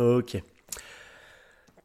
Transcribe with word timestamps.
Ok. 0.00 0.42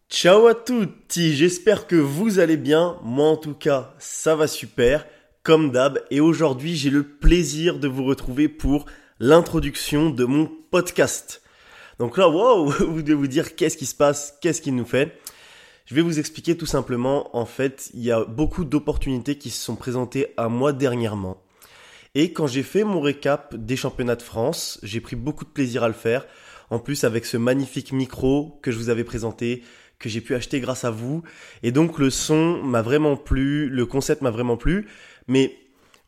Ciao 0.10 0.48
à 0.48 0.56
tutti, 0.56 1.36
j'espère 1.36 1.86
que 1.86 1.98
vous 1.98 2.40
allez 2.40 2.56
bien. 2.56 2.98
Moi 3.04 3.28
en 3.28 3.36
tout 3.36 3.54
cas, 3.54 3.94
ça 4.00 4.38
va 4.38 4.48
super, 4.48 5.06
comme 5.44 5.70
d'hab. 5.72 6.02
Et 6.12 6.22
aujourd'hui, 6.22 6.78
j'ai 6.78 6.90
le 6.90 7.04
plaisir 7.04 7.78
de 7.78 7.90
vous 7.90 8.06
retrouver 8.06 8.48
pour 8.48 8.86
l'introduction 9.20 10.12
de 10.12 10.24
mon 10.24 10.50
podcast. 10.72 11.42
Donc 12.00 12.18
là, 12.18 12.30
wow, 12.30 12.70
vous 12.70 13.02
devez 13.02 13.16
vous 13.16 13.28
dire 13.28 13.54
qu'est-ce 13.58 13.76
qui 13.76 13.86
se 13.86 13.96
passe, 13.96 14.38
qu'est-ce 14.40 14.62
qu'il 14.62 14.78
nous 14.78 14.86
fait? 14.86 15.20
Je 15.86 15.94
vais 15.94 16.02
vous 16.02 16.18
expliquer 16.18 16.56
tout 16.56 16.66
simplement, 16.66 17.36
en 17.36 17.46
fait, 17.46 17.90
il 17.94 18.02
y 18.02 18.14
a 18.14 18.24
beaucoup 18.24 18.64
d'opportunités 18.64 19.38
qui 19.38 19.50
se 19.50 19.62
sont 19.62 19.76
présentées 19.76 20.28
à 20.38 20.48
moi 20.48 20.72
dernièrement. 20.72 21.44
Et 22.18 22.32
quand 22.32 22.48
j'ai 22.48 22.64
fait 22.64 22.86
mon 22.86 23.02
récap 23.02 23.54
des 23.56 23.76
championnats 23.76 24.16
de 24.16 24.22
France, 24.22 24.80
j'ai 24.84 25.02
pris 25.02 25.18
beaucoup 25.18 25.44
de 25.44 25.50
plaisir 25.50 25.84
à 25.84 25.90
le 25.90 25.94
faire. 25.94 26.26
En 26.70 26.80
plus, 26.80 27.04
avec 27.04 27.26
ce 27.26 27.38
magnifique 27.38 27.92
micro 27.92 28.60
que 28.62 28.72
je 28.72 28.78
vous 28.78 28.90
avais 28.90 29.04
présenté, 29.04 29.64
que 30.00 30.10
j'ai 30.10 30.22
pu 30.22 30.36
acheter 30.36 30.60
grâce 30.60 30.84
à 30.84 30.92
vous. 30.92 31.24
Et 31.64 31.72
donc 31.72 32.00
le 32.00 32.10
son 32.10 32.62
m'a 32.64 32.82
vraiment 32.82 33.18
plu, 33.18 33.70
le 33.70 33.86
concept 33.86 34.22
m'a 34.22 34.32
vraiment 34.32 34.58
plu. 34.58 34.88
Mais 35.28 35.56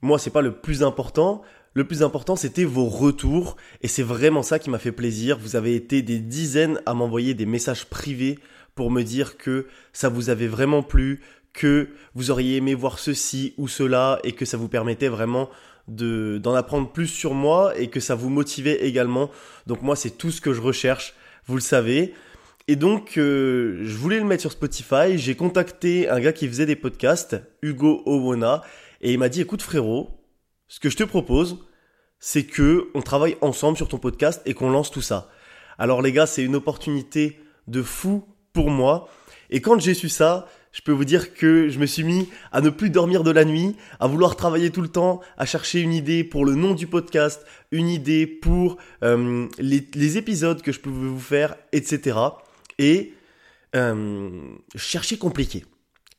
moi, 0.02 0.20
c'est 0.20 0.30
pas 0.30 0.42
le 0.42 0.54
plus 0.54 0.84
important. 0.84 1.42
Le 1.74 1.84
plus 1.86 2.04
important, 2.04 2.36
c'était 2.36 2.64
vos 2.64 2.86
retours. 2.86 3.56
Et 3.82 3.88
c'est 3.88 4.04
vraiment 4.04 4.44
ça 4.44 4.60
qui 4.60 4.70
m'a 4.70 4.80
fait 4.80 4.92
plaisir. 4.92 5.38
Vous 5.40 5.56
avez 5.56 5.76
été 5.76 6.02
des 6.02 6.20
dizaines 6.20 6.82
à 6.86 6.94
m'envoyer 6.94 7.34
des 7.34 7.46
messages 7.46 7.86
privés 7.86 8.40
pour 8.76 8.92
me 8.92 9.04
dire 9.04 9.38
que 9.38 9.68
ça 9.94 10.10
vous 10.10 10.30
avait 10.30 10.48
vraiment 10.48 10.84
plu, 10.84 11.22
que 11.54 11.90
vous 12.14 12.30
auriez 12.30 12.58
aimé 12.58 12.76
voir 12.76 13.00
ceci 13.00 13.56
ou 13.58 13.68
cela 13.68 14.20
et 14.24 14.34
que 14.34 14.46
ça 14.46 14.58
vous 14.58 14.68
permettait 14.68 15.08
vraiment 15.08 15.50
de 15.88 16.38
d'en 16.38 16.54
apprendre 16.54 16.92
plus 16.92 17.08
sur 17.08 17.34
moi 17.34 17.78
et 17.78 17.88
que 17.88 18.00
ça 18.00 18.16
vous 18.16 18.30
motivait 18.30 18.86
également. 18.86 19.30
Donc 19.66 19.82
moi, 19.82 19.96
c'est 19.96 20.12
tout 20.12 20.32
ce 20.32 20.42
que 20.42 20.54
je 20.54 20.62
recherche, 20.62 21.14
vous 21.46 21.56
le 21.56 21.62
savez. 21.62 22.14
Et 22.68 22.76
donc, 22.76 23.18
euh, 23.18 23.80
je 23.84 23.96
voulais 23.96 24.20
le 24.20 24.26
mettre 24.26 24.42
sur 24.42 24.52
Spotify. 24.52 25.18
J'ai 25.18 25.36
contacté 25.36 26.10
un 26.10 26.20
gars 26.20 26.34
qui 26.34 26.48
faisait 26.48 26.66
des 26.66 26.76
podcasts, 26.76 27.38
Hugo 27.62 28.04
Owona, 28.06 28.62
et 29.02 29.14
il 29.14 29.20
m'a 29.20 29.30
dit, 29.30 29.40
écoute 29.40 29.62
frérot, 29.62 30.10
ce 30.68 30.82
que 30.82 30.90
je 30.90 30.98
te 30.98 31.04
propose, 31.04 31.60
c'est 32.20 32.44
que 32.44 32.90
on 32.94 33.02
travaille 33.02 33.38
ensemble 33.42 33.78
sur 33.78 33.88
ton 33.88 34.00
podcast 34.00 34.42
et 34.46 34.54
qu'on 34.54 34.70
lance 34.70 34.92
tout 34.92 35.02
ça. 35.02 35.30
Alors 35.78 36.02
les 36.02 36.12
gars, 36.12 36.26
c'est 36.26 36.44
une 36.44 36.56
opportunité 36.56 37.40
de 37.68 37.82
fou 37.82 38.26
pour 38.52 38.70
moi. 38.70 39.08
Et 39.50 39.62
quand 39.62 39.80
j'ai 39.80 39.94
su 39.94 40.10
ça, 40.10 40.48
je 40.72 40.82
peux 40.82 40.92
vous 40.92 41.06
dire 41.06 41.34
que 41.34 41.70
je 41.70 41.80
me 41.80 41.86
suis 41.86 42.04
mis 42.04 42.30
à 42.52 42.62
ne 42.62 42.70
plus 42.70 42.90
dormir 42.90 43.24
de 43.24 43.32
la 43.32 43.46
nuit, 43.46 43.76
à 44.00 44.08
vouloir 44.08 44.36
travailler 44.36 44.70
tout 44.72 44.82
le 44.82 44.90
temps, 44.90 45.22
à 45.38 45.46
chercher 45.46 45.82
une 45.82 45.94
idée 45.94 46.24
pour 46.24 46.46
le 46.46 46.56
nom 46.56 46.74
du 46.74 46.88
podcast, 46.88 47.46
une 47.72 47.90
idée 47.90 48.28
pour 48.28 48.78
euh, 49.04 49.48
les, 49.60 50.18
épisodes 50.18 50.62
que 50.62 50.72
je 50.72 50.80
pouvais 50.80 51.08
vous 51.08 51.20
faire, 51.20 51.56
etc 51.72 52.16
et 52.78 53.14
euh, 53.76 54.56
chercher 54.76 55.18
compliqué. 55.18 55.66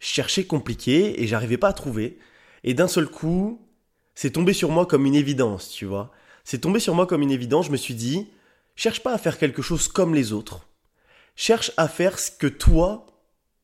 Chercher 0.01 0.47
compliqué 0.47 1.23
et 1.23 1.27
j'arrivais 1.27 1.57
pas 1.57 1.69
à 1.69 1.73
trouver. 1.73 2.19
Et 2.65 2.75
d'un 2.75 2.89
seul 2.89 3.09
coup, 3.09 3.67
c'est 4.15 4.31
tombé 4.31 4.53
sur 4.53 4.71
moi 4.71 4.87
comme 4.87 5.07
une 5.07 5.15
évidence, 5.15 5.71
tu 5.71 5.85
vois. 5.85 6.13
C'est 6.45 6.61
tombé 6.61 6.81
sur 6.81 6.95
moi 6.95 7.07
comme 7.07 7.23
une 7.23 7.31
évidence, 7.31 7.67
je 7.67 7.73
me 7.73 7.77
suis 7.77 7.95
dit, 7.95 8.29
cherche 8.75 9.03
pas 9.03 9.13
à 9.13 9.19
faire 9.19 9.39
quelque 9.39 9.63
chose 9.63 9.89
comme 9.89 10.15
les 10.15 10.33
autres. 10.33 10.69
Cherche 11.37 11.73
à 11.77 11.89
faire 11.89 12.19
ce 12.19 12.31
que 12.31 12.47
toi, 12.47 13.07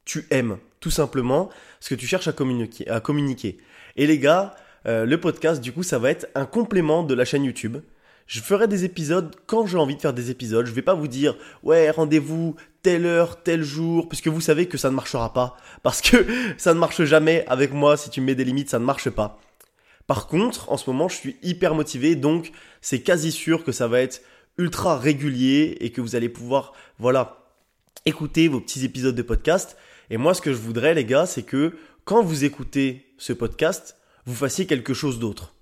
tu 0.04 0.26
aimes, 0.30 0.58
tout 0.84 0.90
simplement, 0.90 1.48
ce 1.80 1.88
que 1.88 1.94
tu 1.94 2.06
cherches 2.06 2.28
à 2.28 2.32
communiquer. 2.32 2.90
À. 2.90 3.00
Et 3.96 4.06
les 4.06 4.18
gars, 4.18 4.54
euh, 4.86 5.06
le 5.06 5.18
podcast, 5.18 5.62
du 5.62 5.72
coup, 5.72 5.82
ça 5.82 5.98
va 5.98 6.10
être 6.10 6.28
un 6.34 6.44
complément 6.44 7.04
de 7.04 7.14
la 7.14 7.24
chaîne 7.24 7.42
YouTube. 7.42 7.78
Je 8.26 8.42
ferai 8.42 8.68
des 8.68 8.84
épisodes 8.84 9.34
quand 9.46 9.64
j'ai 9.64 9.78
envie 9.78 9.96
de 9.96 10.02
faire 10.02 10.12
des 10.12 10.30
épisodes. 10.30 10.66
Je 10.66 10.72
vais 10.72 10.82
pas 10.82 10.92
vous 10.92 11.08
dire 11.08 11.38
ouais 11.62 11.90
rendez-vous 11.90 12.54
telle 12.82 13.06
heure, 13.06 13.42
tel 13.42 13.62
jour, 13.62 14.10
puisque 14.10 14.28
vous 14.28 14.42
savez 14.42 14.66
que 14.66 14.76
ça 14.76 14.90
ne 14.90 14.94
marchera 14.94 15.32
pas. 15.32 15.56
Parce 15.82 16.02
que 16.02 16.26
ça 16.58 16.74
ne 16.74 16.78
marche 16.78 17.02
jamais 17.04 17.46
avec 17.46 17.72
moi. 17.72 17.96
Si 17.96 18.10
tu 18.10 18.20
me 18.20 18.26
mets 18.26 18.34
des 18.34 18.44
limites, 18.44 18.68
ça 18.68 18.78
ne 18.78 18.84
marche 18.84 19.08
pas. 19.08 19.40
Par 20.06 20.26
contre, 20.26 20.70
en 20.70 20.76
ce 20.76 20.90
moment, 20.90 21.08
je 21.08 21.16
suis 21.16 21.36
hyper 21.42 21.74
motivé, 21.74 22.14
donc 22.14 22.52
c'est 22.82 23.00
quasi 23.00 23.32
sûr 23.32 23.64
que 23.64 23.72
ça 23.72 23.88
va 23.88 24.00
être 24.00 24.20
ultra 24.58 24.98
régulier 24.98 25.78
et 25.80 25.92
que 25.92 26.02
vous 26.02 26.14
allez 26.14 26.28
pouvoir, 26.28 26.74
voilà, 26.98 27.38
écouter 28.04 28.48
vos 28.48 28.60
petits 28.60 28.84
épisodes 28.84 29.14
de 29.14 29.22
podcast. 29.22 29.78
Et 30.14 30.16
moi, 30.16 30.32
ce 30.32 30.40
que 30.40 30.52
je 30.52 30.58
voudrais, 30.58 30.94
les 30.94 31.04
gars, 31.04 31.26
c'est 31.26 31.42
que 31.42 31.72
quand 32.04 32.22
vous 32.22 32.44
écoutez 32.44 33.04
ce 33.18 33.32
podcast, 33.32 33.96
vous 34.26 34.34
fassiez 34.36 34.64
quelque 34.64 34.94
chose 34.94 35.18
d'autre. 35.18 35.54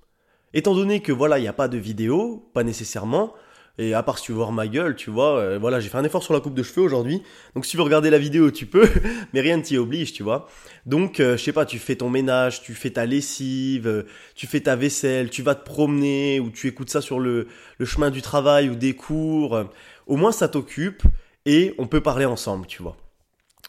Étant 0.52 0.74
donné 0.74 1.00
que 1.00 1.10
voilà, 1.10 1.38
il 1.38 1.40
n'y 1.40 1.48
a 1.48 1.54
pas 1.54 1.68
de 1.68 1.78
vidéo, 1.78 2.50
pas 2.52 2.62
nécessairement, 2.62 3.32
et 3.78 3.94
à 3.94 4.02
part 4.02 4.18
si 4.18 4.24
tu 4.24 4.32
veux 4.32 4.36
voir 4.36 4.52
ma 4.52 4.68
gueule, 4.68 4.94
tu 4.94 5.08
vois, 5.08 5.38
euh, 5.38 5.58
voilà, 5.58 5.80
j'ai 5.80 5.88
fait 5.88 5.96
un 5.96 6.04
effort 6.04 6.22
sur 6.22 6.34
la 6.34 6.41
coupe 6.41 6.52
de 6.52 6.62
cheveux 6.62 6.82
aujourd'hui. 6.82 7.22
Donc 7.54 7.64
si 7.64 7.70
tu 7.70 7.78
veux 7.78 7.82
regarder 7.82 8.10
la 8.10 8.18
vidéo, 8.18 8.50
tu 8.50 8.66
peux, 8.66 8.86
mais 9.32 9.41
rien 9.41 9.56
ne 9.56 9.62
t'y 9.62 9.78
oblige, 9.78 10.12
tu 10.12 10.22
vois. 10.22 10.46
Donc 10.84 11.18
euh, 11.18 11.38
je 11.38 11.42
sais 11.42 11.54
pas, 11.54 11.64
tu 11.64 11.78
fais 11.78 11.96
ton 11.96 12.10
ménage, 12.10 12.60
tu 12.60 12.74
fais 12.74 12.91
ta 12.91 13.06
lessive, 13.06 13.86
euh, 13.86 14.02
tu 14.34 14.46
fais 14.46 14.60
ta 14.60 14.76
vaisselle, 14.76 15.30
tu 15.30 15.41
vas 15.41 15.54
te 15.54 15.64
promener 15.64 16.41
ou 16.41 16.50
tu 16.50 16.68
écoutes 16.68 16.91
ça 16.91 17.00
sur 17.00 17.20
le, 17.20 17.46
le 17.78 17.86
chemin 17.86 18.10
du 18.10 18.20
travail 18.20 18.68
ou 18.68 18.74
des 18.74 18.92
cours. 18.92 19.64
au 20.06 20.16
moins 20.16 20.30
ça 20.30 20.46
t'occupe 20.46 21.04
et 21.46 21.74
on 21.78 21.86
peut 21.86 22.02
parler 22.02 22.26
ensemble, 22.26 22.66
tu 22.66 22.82
vois. 22.82 22.98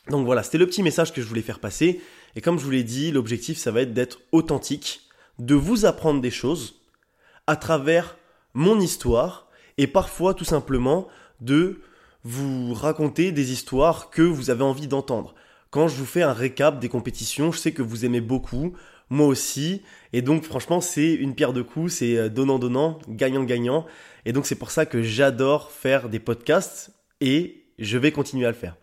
Donc 0.09 0.25
voilà, 0.25 0.43
c'était 0.43 0.57
le 0.57 0.67
petit 0.67 0.83
message 0.83 1.13
que 1.13 1.21
je 1.21 1.27
voulais 1.27 1.41
faire 1.41 1.59
passer. 1.59 2.01
Et 2.35 2.41
comme 2.41 2.59
je 2.59 2.65
vous 2.65 2.71
l'ai 2.71 2.83
dit, 2.83 3.11
l'objectif 3.11 3.57
ça 3.57 3.71
va 3.71 3.81
être 3.81 3.93
d'être 3.93 4.19
authentique 4.31 5.01
de 5.39 5.55
vous 5.55 5.85
apprendre 5.85 6.21
des 6.21 6.31
choses 6.31 6.81
à 7.47 7.55
travers 7.55 8.17
mon 8.53 8.79
histoire 8.79 9.47
et 9.77 9.87
parfois 9.87 10.33
tout 10.33 10.45
simplement 10.45 11.07
de 11.41 11.81
vous 12.23 12.73
raconter 12.73 13.31
des 13.31 13.51
histoires 13.51 14.09
que 14.09 14.21
vous 14.21 14.49
avez 14.49 14.63
envie 14.63 14.87
d'entendre. 14.87 15.35
Quand 15.71 15.87
je 15.87 15.95
vous 15.95 16.05
fais 16.05 16.21
un 16.21 16.33
récap 16.33 16.79
des 16.79 16.89
compétitions, 16.89 17.51
je 17.51 17.57
sais 17.57 17.71
que 17.71 17.81
vous 17.81 18.05
aimez 18.05 18.21
beaucoup, 18.21 18.73
moi 19.09 19.27
aussi, 19.27 19.81
et 20.13 20.21
donc 20.21 20.43
franchement 20.43 20.79
c'est 20.79 21.13
une 21.13 21.35
pierre 21.35 21.53
de 21.53 21.61
coups, 21.61 21.93
c'est 21.93 22.17
euh, 22.17 22.29
donnant-donnant, 22.29 22.99
gagnant-gagnant, 23.09 23.85
et 24.25 24.31
donc 24.31 24.45
c'est 24.45 24.55
pour 24.55 24.71
ça 24.71 24.85
que 24.85 25.01
j'adore 25.01 25.71
faire 25.71 26.09
des 26.09 26.19
podcasts 26.19 26.91
et 27.19 27.65
je 27.79 27.97
vais 27.97 28.11
continuer 28.11 28.45
à 28.45 28.51
le 28.51 28.55
faire. 28.55 28.77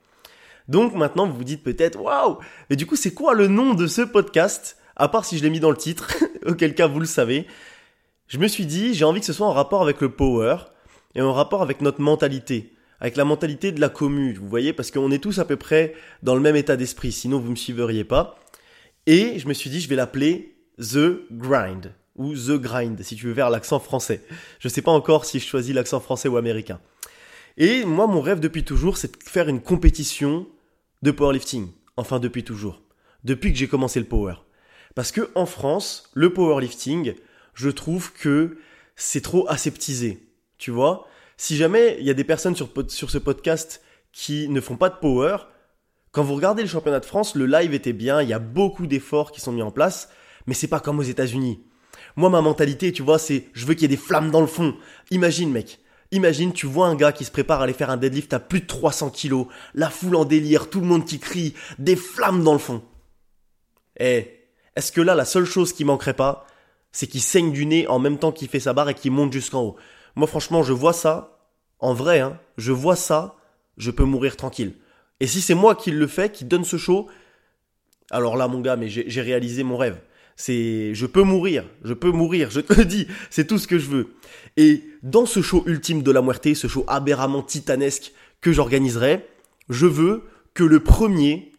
Donc 0.70 0.94
maintenant 0.94 1.26
vous 1.26 1.36
vous 1.36 1.44
dites 1.44 1.64
peut-être 1.64 2.00
waouh, 2.00 2.38
mais 2.70 2.76
du 2.76 2.86
coup 2.86 2.94
c'est 2.94 3.12
quoi 3.12 3.34
le 3.34 3.48
nom 3.48 3.74
de 3.74 3.88
ce 3.88 4.02
podcast? 4.02 4.76
À 4.94 5.08
part 5.08 5.24
si 5.24 5.36
je 5.36 5.42
l'ai 5.42 5.50
mis 5.50 5.58
dans 5.58 5.72
le 5.72 5.76
titre, 5.76 6.14
auquel 6.46 6.76
cas 6.76 6.86
vous 6.86 7.00
le 7.00 7.06
savez. 7.06 7.48
Je 8.28 8.38
me 8.38 8.46
suis 8.46 8.66
dit, 8.66 8.94
j'ai 8.94 9.04
envie 9.04 9.18
que 9.18 9.26
ce 9.26 9.32
soit 9.32 9.48
en 9.48 9.52
rapport 9.52 9.82
avec 9.82 10.00
le 10.00 10.12
power 10.12 10.58
et 11.16 11.22
en 11.22 11.32
rapport 11.32 11.62
avec 11.62 11.80
notre 11.80 12.00
mentalité, 12.00 12.72
avec 13.00 13.16
la 13.16 13.24
mentalité 13.24 13.72
de 13.72 13.80
la 13.80 13.88
commune, 13.88 14.38
vous 14.38 14.48
voyez, 14.48 14.72
parce 14.72 14.92
qu'on 14.92 15.10
est 15.10 15.18
tous 15.18 15.40
à 15.40 15.44
peu 15.44 15.56
près 15.56 15.92
dans 16.22 16.36
le 16.36 16.40
même 16.40 16.54
état 16.54 16.76
d'esprit, 16.76 17.10
sinon 17.10 17.40
vous 17.40 17.50
me 17.50 17.56
suivriez 17.56 18.04
pas. 18.04 18.38
Et 19.06 19.40
je 19.40 19.48
me 19.48 19.54
suis 19.54 19.70
dit, 19.70 19.80
je 19.80 19.88
vais 19.88 19.96
l'appeler 19.96 20.54
The 20.78 21.32
Grind 21.32 21.92
ou 22.14 22.32
The 22.32 22.60
Grind, 22.60 23.02
si 23.02 23.16
tu 23.16 23.26
veux 23.26 23.34
faire 23.34 23.50
l'accent 23.50 23.80
français. 23.80 24.22
Je 24.60 24.68
ne 24.68 24.72
sais 24.72 24.82
pas 24.82 24.92
encore 24.92 25.24
si 25.24 25.40
je 25.40 25.46
choisis 25.48 25.74
l'accent 25.74 25.98
français 25.98 26.28
ou 26.28 26.36
américain. 26.36 26.78
Et 27.56 27.84
moi, 27.84 28.06
mon 28.06 28.20
rêve 28.20 28.38
depuis 28.38 28.62
toujours, 28.62 28.98
c'est 28.98 29.12
de 29.12 29.28
faire 29.28 29.48
une 29.48 29.60
compétition 29.60 30.46
de 31.02 31.10
powerlifting. 31.10 31.68
Enfin, 31.96 32.18
depuis 32.18 32.44
toujours. 32.44 32.82
Depuis 33.24 33.52
que 33.52 33.58
j'ai 33.58 33.68
commencé 33.68 34.00
le 34.00 34.06
power. 34.06 34.34
Parce 34.94 35.12
que 35.12 35.30
en 35.34 35.46
France, 35.46 36.10
le 36.14 36.32
powerlifting, 36.32 37.14
je 37.54 37.70
trouve 37.70 38.12
que 38.12 38.58
c'est 38.96 39.20
trop 39.20 39.48
aseptisé. 39.48 40.26
Tu 40.58 40.70
vois 40.70 41.06
Si 41.36 41.56
jamais 41.56 41.96
il 42.00 42.06
y 42.06 42.10
a 42.10 42.14
des 42.14 42.24
personnes 42.24 42.56
sur, 42.56 42.70
sur 42.88 43.10
ce 43.10 43.18
podcast 43.18 43.82
qui 44.12 44.48
ne 44.48 44.60
font 44.60 44.76
pas 44.76 44.90
de 44.90 44.96
power, 44.96 45.36
quand 46.12 46.24
vous 46.24 46.34
regardez 46.34 46.62
le 46.62 46.68
championnat 46.68 47.00
de 47.00 47.04
France, 47.04 47.36
le 47.36 47.46
live 47.46 47.72
était 47.72 47.92
bien, 47.92 48.20
il 48.20 48.28
y 48.28 48.32
a 48.32 48.40
beaucoup 48.40 48.86
d'efforts 48.86 49.30
qui 49.30 49.40
sont 49.40 49.52
mis 49.52 49.62
en 49.62 49.70
place, 49.70 50.10
mais 50.46 50.54
c'est 50.54 50.66
pas 50.66 50.80
comme 50.80 50.98
aux 50.98 51.02
États-Unis. 51.02 51.62
Moi, 52.16 52.30
ma 52.30 52.40
mentalité, 52.40 52.92
tu 52.92 53.02
vois, 53.02 53.18
c'est 53.18 53.46
je 53.52 53.64
veux 53.64 53.74
qu'il 53.74 53.82
y 53.82 53.84
ait 53.84 53.96
des 53.96 53.96
flammes 53.96 54.30
dans 54.30 54.40
le 54.40 54.48
fond. 54.48 54.76
Imagine, 55.10 55.52
mec. 55.52 55.78
Imagine, 56.12 56.52
tu 56.52 56.66
vois 56.66 56.88
un 56.88 56.96
gars 56.96 57.12
qui 57.12 57.24
se 57.24 57.30
prépare 57.30 57.60
à 57.60 57.64
aller 57.64 57.72
faire 57.72 57.90
un 57.90 57.96
deadlift 57.96 58.32
à 58.32 58.40
plus 58.40 58.60
de 58.60 58.66
300 58.66 59.10
kilos, 59.10 59.46
la 59.74 59.90
foule 59.90 60.16
en 60.16 60.24
délire, 60.24 60.68
tout 60.68 60.80
le 60.80 60.86
monde 60.86 61.04
qui 61.04 61.20
crie, 61.20 61.54
des 61.78 61.96
flammes 61.96 62.42
dans 62.42 62.52
le 62.52 62.58
fond. 62.58 62.82
Eh, 63.98 64.28
est-ce 64.74 64.90
que 64.90 65.00
là, 65.00 65.14
la 65.14 65.24
seule 65.24 65.44
chose 65.44 65.72
qui 65.72 65.84
manquerait 65.84 66.14
pas, 66.14 66.46
c'est 66.90 67.06
qu'il 67.06 67.20
saigne 67.20 67.52
du 67.52 67.64
nez 67.64 67.86
en 67.86 68.00
même 68.00 68.18
temps 68.18 68.32
qu'il 68.32 68.48
fait 68.48 68.60
sa 68.60 68.72
barre 68.72 68.88
et 68.88 68.94
qu'il 68.94 69.12
monte 69.12 69.32
jusqu'en 69.32 69.62
haut 69.62 69.76
Moi, 70.16 70.26
franchement, 70.26 70.64
je 70.64 70.72
vois 70.72 70.92
ça, 70.92 71.38
en 71.78 71.94
vrai, 71.94 72.18
hein, 72.20 72.38
je 72.56 72.72
vois 72.72 72.96
ça, 72.96 73.36
je 73.76 73.92
peux 73.92 74.04
mourir 74.04 74.36
tranquille. 74.36 74.74
Et 75.20 75.26
si 75.26 75.40
c'est 75.40 75.54
moi 75.54 75.74
qui 75.76 75.92
le 75.92 76.06
fais, 76.06 76.32
qui 76.32 76.44
donne 76.44 76.64
ce 76.64 76.76
show, 76.76 77.08
alors 78.10 78.36
là, 78.36 78.48
mon 78.48 78.60
gars, 78.60 78.76
mais 78.76 78.88
j'ai 78.88 79.20
réalisé 79.20 79.62
mon 79.62 79.76
rêve. 79.76 80.00
C'est, 80.36 80.94
je 80.94 81.06
peux 81.06 81.22
mourir, 81.22 81.66
je 81.84 81.92
peux 81.92 82.10
mourir, 82.10 82.50
je 82.50 82.60
te 82.60 82.72
le 82.72 82.84
dis, 82.84 83.06
c'est 83.28 83.46
tout 83.46 83.58
ce 83.58 83.66
que 83.66 83.78
je 83.78 83.90
veux. 83.90 84.14
Et 84.56 84.84
dans 85.02 85.26
ce 85.26 85.42
show 85.42 85.62
ultime 85.66 86.02
de 86.02 86.10
la 86.10 86.22
muerte, 86.22 86.54
ce 86.54 86.66
show 86.66 86.84
aberramment 86.88 87.42
titanesque 87.42 88.12
que 88.40 88.52
j'organiserai, 88.52 89.26
je 89.68 89.86
veux 89.86 90.22
que 90.54 90.64
le 90.64 90.80
premier 90.80 91.50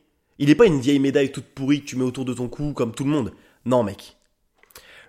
il 0.42 0.48
n'est 0.48 0.56
pas 0.56 0.66
une 0.66 0.80
vieille 0.80 0.98
médaille 0.98 1.32
toute 1.32 1.46
pourrie 1.46 1.82
que 1.82 1.86
tu 1.86 1.96
mets 1.96 2.04
autour 2.04 2.26
de 2.26 2.34
ton 2.34 2.48
cou 2.48 2.74
comme 2.74 2.96
tout 2.96 3.04
le 3.04 3.12
monde. 3.12 3.32
Non, 3.66 3.84
mec. 3.84 4.18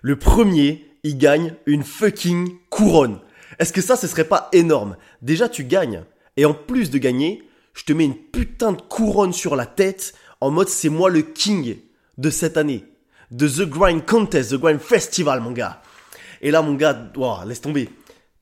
Le 0.03 0.15
premier, 0.15 0.85
il 1.01 1.17
gagne 1.17 1.55
une 1.65 1.81
fucking 1.81 2.55
couronne. 2.69 3.19
Est-ce 3.57 3.73
que 3.73 3.81
ça, 3.81 3.95
ce 3.95 4.05
serait 4.05 4.27
pas 4.27 4.49
énorme? 4.51 4.95
Déjà, 5.23 5.49
tu 5.49 5.63
gagnes 5.63 6.03
Et 6.37 6.45
en 6.45 6.53
plus 6.53 6.91
de 6.91 6.99
gagner, 6.99 7.49
je 7.73 7.83
te 7.83 7.93
mets 7.93 8.05
une 8.05 8.15
putain 8.15 8.73
de 8.73 8.81
couronne 8.83 9.33
sur 9.33 9.55
la 9.55 9.65
tête 9.65 10.13
en 10.39 10.51
mode 10.51 10.69
c'est 10.69 10.89
moi 10.89 11.09
le 11.09 11.23
king 11.23 11.77
de 12.19 12.29
cette 12.29 12.57
année. 12.57 12.85
De 13.33 13.47
The 13.47 13.67
Grind 13.67 14.05
Contest, 14.05 14.51
The 14.51 14.59
Grind 14.59 14.79
Festival, 14.79 15.41
mon 15.41 15.51
gars. 15.51 15.81
Et 16.43 16.51
là, 16.51 16.61
mon 16.61 16.75
gars, 16.75 17.11
laisse 17.47 17.61
tomber. 17.61 17.89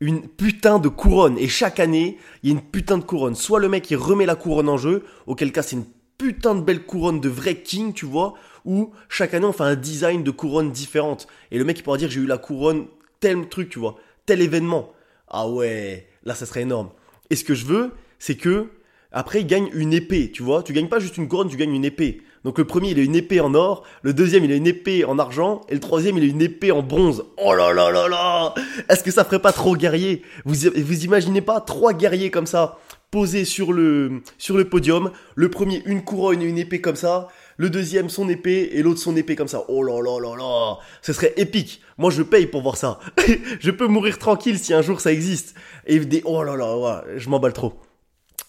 Une 0.02 0.28
putain 0.28 0.80
de 0.80 0.90
couronne. 0.90 1.38
Et 1.38 1.48
chaque 1.48 1.80
année, 1.80 2.18
il 2.44 2.50
y 2.50 2.52
a 2.52 2.56
une 2.56 2.62
putain 2.62 2.98
de 2.98 3.04
couronne. 3.04 3.36
Soit 3.36 3.62
le 3.62 3.70
mec, 3.70 3.90
il 3.90 3.96
remet 3.96 4.26
la 4.26 4.36
couronne 4.36 4.68
en 4.68 4.78
jeu, 4.78 5.06
auquel 5.28 5.54
cas 5.54 5.62
c'est 5.62 5.78
une 5.78 5.86
putain 6.18 6.56
de 6.56 6.62
belle 6.62 6.84
couronne 6.84 7.22
de 7.22 7.30
vrai 7.30 7.62
king, 7.62 7.94
tu 7.94 8.06
vois, 8.06 8.34
ou 8.66 8.92
chaque 9.08 9.34
année 9.34 9.46
on 9.46 9.54
fait 9.54 9.64
un 9.64 9.76
design 9.76 10.24
de 10.24 10.32
couronne 10.32 10.72
différente. 10.72 11.26
Et 11.52 11.58
le 11.58 11.64
mec, 11.64 11.80
il 11.80 11.84
pourra 11.84 11.98
dire 11.98 12.12
j'ai 12.12 12.20
eu 12.20 12.28
la 12.28 12.38
couronne 12.38 12.88
tel 13.22 13.48
truc, 13.48 13.70
tu 13.70 13.80
vois, 13.80 13.96
tel 14.26 14.42
événement. 14.42 14.92
Ah 15.30 15.48
ouais, 15.48 16.10
là 16.26 16.36
ça 16.36 16.46
serait 16.46 16.64
énorme. 16.64 16.90
Et 17.30 17.38
ce 17.38 17.46
que 17.46 17.54
je 17.54 17.66
veux, 17.66 17.92
c'est 18.20 18.36
que 18.36 18.68
après 19.14 19.40
il 19.40 19.48
gagne 19.48 19.70
une 19.74 19.94
épée, 19.94 20.32
tu 20.32 20.44
vois. 20.44 20.64
Tu 20.64 20.74
gagnes 20.74 20.90
pas 20.90 21.00
juste 21.00 21.18
une 21.18 21.30
couronne, 21.30 21.50
tu 21.50 21.58
gagnes 21.58 21.74
une 21.74 21.86
épée. 21.86 22.22
Donc 22.44 22.58
le 22.58 22.66
premier 22.66 22.90
il 22.90 23.00
a 23.00 23.04
une 23.04 23.16
épée 23.16 23.40
en 23.40 23.54
or, 23.54 23.84
le 24.02 24.14
deuxième 24.14 24.44
il 24.44 24.52
a 24.52 24.56
une 24.56 24.68
épée 24.68 25.06
en 25.06 25.20
argent 25.20 25.62
et 25.70 25.74
le 25.76 25.80
troisième 25.80 26.18
il 26.18 26.24
a 26.24 26.28
une 26.28 26.42
épée 26.42 26.72
en 26.72 26.82
bronze. 26.82 27.24
Oh 27.38 27.54
là 27.54 27.72
là 27.72 27.92
là 27.92 28.08
là 28.08 28.56
Est-ce 28.90 29.04
que 29.04 29.12
ça 29.12 29.24
ferait 29.24 29.40
pas 29.40 29.52
trop 29.52 29.76
guerrier? 29.76 30.24
Vous, 30.46 30.56
vous 30.76 31.06
imaginez 31.06 31.42
pas 31.42 31.62
trois 31.62 31.94
guerriers 31.94 32.32
comme 32.32 32.48
ça 32.48 32.80
posés 33.12 33.44
sur 33.44 33.74
le 33.74 34.22
sur 34.38 34.58
le 34.58 34.68
podium, 34.68 35.12
le 35.36 35.50
premier 35.50 35.84
une 35.86 36.04
couronne 36.04 36.42
et 36.42 36.46
une 36.46 36.58
épée 36.58 36.82
comme 36.82 36.96
ça, 36.96 37.28
le 37.58 37.70
deuxième 37.70 38.10
son 38.10 38.28
épée 38.30 38.70
et 38.74 38.82
l'autre 38.82 39.02
son 39.02 39.16
épée 39.16 39.36
comme 39.36 39.50
ça. 39.50 39.64
Oh 39.68 39.84
là 39.84 40.02
là 40.02 40.20
là 40.20 40.36
là, 40.36 40.78
ce 41.02 41.14
serait 41.14 41.34
épique. 41.38 41.82
Moi 41.98 42.10
je 42.10 42.24
paye 42.24 42.48
pour 42.48 42.62
voir 42.62 42.78
ça. 42.78 43.00
je 43.60 43.70
peux 43.70 43.88
mourir 43.88 44.18
tranquille 44.18 44.58
si 44.58 44.74
un 44.74 44.82
jour 44.82 45.02
ça 45.02 45.12
existe. 45.12 45.56
Et 45.86 46.00
des 46.00 46.22
oh 46.26 46.42
là 46.42 46.56
là, 46.56 47.04
je 47.18 47.30
m'emballe 47.30 47.54
trop. 47.54 47.74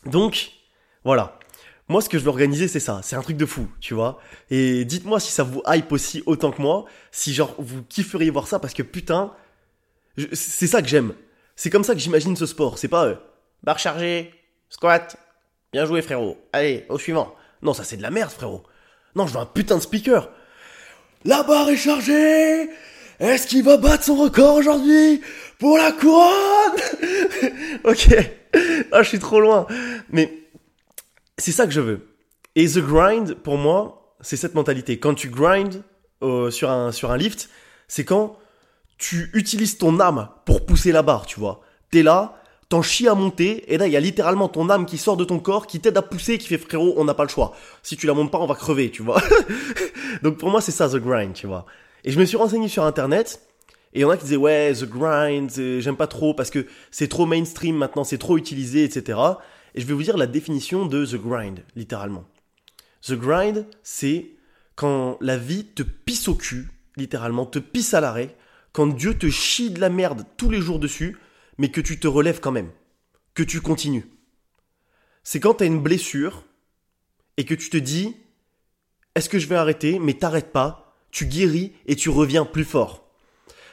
Donc 0.06 0.52
voilà. 1.04 1.38
Moi, 1.88 2.00
ce 2.00 2.08
que 2.08 2.18
je 2.18 2.22
veux 2.22 2.30
organiser, 2.30 2.68
c'est 2.68 2.80
ça. 2.80 3.00
C'est 3.02 3.16
un 3.16 3.22
truc 3.22 3.36
de 3.36 3.46
fou, 3.46 3.68
tu 3.80 3.94
vois. 3.94 4.18
Et 4.50 4.84
dites-moi 4.84 5.20
si 5.20 5.32
ça 5.32 5.42
vous 5.42 5.62
hype 5.66 5.90
aussi 5.92 6.22
autant 6.26 6.52
que 6.52 6.62
moi. 6.62 6.84
Si, 7.10 7.34
genre, 7.34 7.54
vous 7.58 7.82
kifferiez 7.82 8.30
voir 8.30 8.46
ça 8.46 8.58
parce 8.58 8.72
que 8.72 8.82
putain, 8.82 9.32
c'est 10.32 10.66
ça 10.66 10.80
que 10.80 10.88
j'aime. 10.88 11.12
C'est 11.56 11.70
comme 11.70 11.84
ça 11.84 11.94
que 11.94 12.00
j'imagine 12.00 12.36
ce 12.36 12.46
sport. 12.46 12.78
C'est 12.78 12.88
pas 12.88 13.06
euh, 13.06 13.14
barre 13.62 13.78
chargée, 13.78 14.32
squat, 14.68 15.16
bien 15.72 15.84
joué, 15.86 16.02
frérot. 16.02 16.38
Allez, 16.52 16.86
au 16.88 16.98
suivant. 16.98 17.34
Non, 17.62 17.74
ça 17.74 17.84
c'est 17.84 17.96
de 17.96 18.02
la 18.02 18.10
merde, 18.10 18.30
frérot. 18.30 18.62
Non, 19.14 19.26
je 19.26 19.34
veux 19.34 19.40
un 19.40 19.46
putain 19.46 19.76
de 19.76 19.82
speaker. 19.82 20.30
La 21.24 21.42
barre 21.42 21.68
est 21.68 21.76
chargée. 21.76 22.70
Est-ce 23.20 23.46
qu'il 23.46 23.62
va 23.62 23.76
battre 23.76 24.04
son 24.04 24.16
record 24.16 24.56
aujourd'hui 24.56 25.20
pour 25.58 25.78
la 25.78 25.92
couronne? 25.92 26.30
Ok. 27.84 28.08
Ah, 28.92 29.02
je 29.02 29.08
suis 29.08 29.18
trop 29.18 29.40
loin. 29.40 29.66
Mais 30.10 30.41
c'est 31.38 31.52
ça 31.52 31.66
que 31.66 31.72
je 31.72 31.80
veux. 31.80 32.08
Et 32.54 32.66
the 32.66 32.78
grind, 32.78 33.34
pour 33.34 33.56
moi, 33.56 34.16
c'est 34.20 34.36
cette 34.36 34.54
mentalité. 34.54 34.98
Quand 34.98 35.14
tu 35.14 35.28
grind 35.28 35.82
euh, 36.22 36.50
sur, 36.50 36.70
un, 36.70 36.92
sur 36.92 37.10
un 37.10 37.16
lift, 37.16 37.48
c'est 37.88 38.04
quand 38.04 38.36
tu 38.98 39.30
utilises 39.34 39.78
ton 39.78 39.98
âme 40.00 40.28
pour 40.44 40.64
pousser 40.64 40.92
la 40.92 41.02
barre, 41.02 41.26
tu 41.26 41.40
vois. 41.40 41.60
T'es 41.90 42.02
là, 42.02 42.40
t'en 42.68 42.82
chies 42.82 43.08
à 43.08 43.14
monter, 43.14 43.72
et 43.72 43.78
là, 43.78 43.86
il 43.86 43.92
y 43.92 43.96
a 43.96 44.00
littéralement 44.00 44.48
ton 44.48 44.70
âme 44.70 44.86
qui 44.86 44.96
sort 44.96 45.16
de 45.16 45.24
ton 45.24 45.38
corps, 45.40 45.66
qui 45.66 45.80
t'aide 45.80 45.96
à 45.96 46.02
pousser, 46.02 46.38
qui 46.38 46.48
fait 46.48 46.58
frérot, 46.58 46.94
on 46.96 47.04
n'a 47.04 47.14
pas 47.14 47.24
le 47.24 47.28
choix. 47.28 47.54
Si 47.82 47.96
tu 47.96 48.06
la 48.06 48.14
montes 48.14 48.30
pas, 48.30 48.38
on 48.38 48.46
va 48.46 48.54
crever, 48.54 48.90
tu 48.90 49.02
vois. 49.02 49.20
Donc 50.22 50.38
pour 50.38 50.50
moi, 50.50 50.60
c'est 50.60 50.72
ça, 50.72 50.88
the 50.88 50.96
grind, 50.96 51.32
tu 51.34 51.46
vois. 51.46 51.66
Et 52.04 52.12
je 52.12 52.18
me 52.18 52.24
suis 52.24 52.36
renseigné 52.36 52.68
sur 52.68 52.84
Internet, 52.84 53.42
et 53.92 53.98
il 53.98 54.02
y 54.02 54.04
en 54.04 54.10
a 54.10 54.16
qui 54.16 54.24
disaient, 54.24 54.36
ouais, 54.36 54.72
the 54.72 54.84
grind, 54.84 55.50
j'aime 55.80 55.96
pas 55.96 56.06
trop 56.06 56.32
parce 56.32 56.50
que 56.50 56.66
c'est 56.90 57.08
trop 57.08 57.26
mainstream 57.26 57.76
maintenant, 57.76 58.04
c'est 58.04 58.18
trop 58.18 58.38
utilisé, 58.38 58.84
etc. 58.84 59.18
Et 59.74 59.80
je 59.80 59.86
vais 59.86 59.94
vous 59.94 60.02
dire 60.02 60.16
la 60.16 60.26
définition 60.26 60.86
de 60.86 61.06
the 61.06 61.16
grind, 61.16 61.64
littéralement. 61.76 62.24
The 63.02 63.14
grind, 63.14 63.66
c'est 63.82 64.30
quand 64.74 65.18
la 65.20 65.36
vie 65.36 65.64
te 65.64 65.82
pisse 65.82 66.28
au 66.28 66.34
cul, 66.34 66.70
littéralement, 66.96 67.46
te 67.46 67.58
pisse 67.58 67.94
à 67.94 68.00
l'arrêt, 68.00 68.36
quand 68.72 68.86
Dieu 68.86 69.16
te 69.16 69.28
chie 69.28 69.70
de 69.70 69.80
la 69.80 69.90
merde 69.90 70.24
tous 70.36 70.50
les 70.50 70.60
jours 70.60 70.78
dessus, 70.78 71.18
mais 71.58 71.70
que 71.70 71.80
tu 71.80 71.98
te 71.98 72.08
relèves 72.08 72.40
quand 72.40 72.52
même, 72.52 72.70
que 73.34 73.42
tu 73.42 73.60
continues. 73.60 74.06
C'est 75.24 75.40
quand 75.40 75.54
tu 75.54 75.64
as 75.64 75.66
une 75.66 75.82
blessure 75.82 76.44
et 77.36 77.44
que 77.44 77.54
tu 77.54 77.70
te 77.70 77.76
dis, 77.76 78.16
est-ce 79.14 79.28
que 79.28 79.38
je 79.38 79.46
vais 79.46 79.56
arrêter, 79.56 79.98
mais 79.98 80.14
t'arrêtes 80.14 80.52
pas, 80.52 80.96
tu 81.10 81.26
guéris 81.26 81.72
et 81.86 81.96
tu 81.96 82.08
reviens 82.08 82.44
plus 82.44 82.64
fort. 82.64 83.06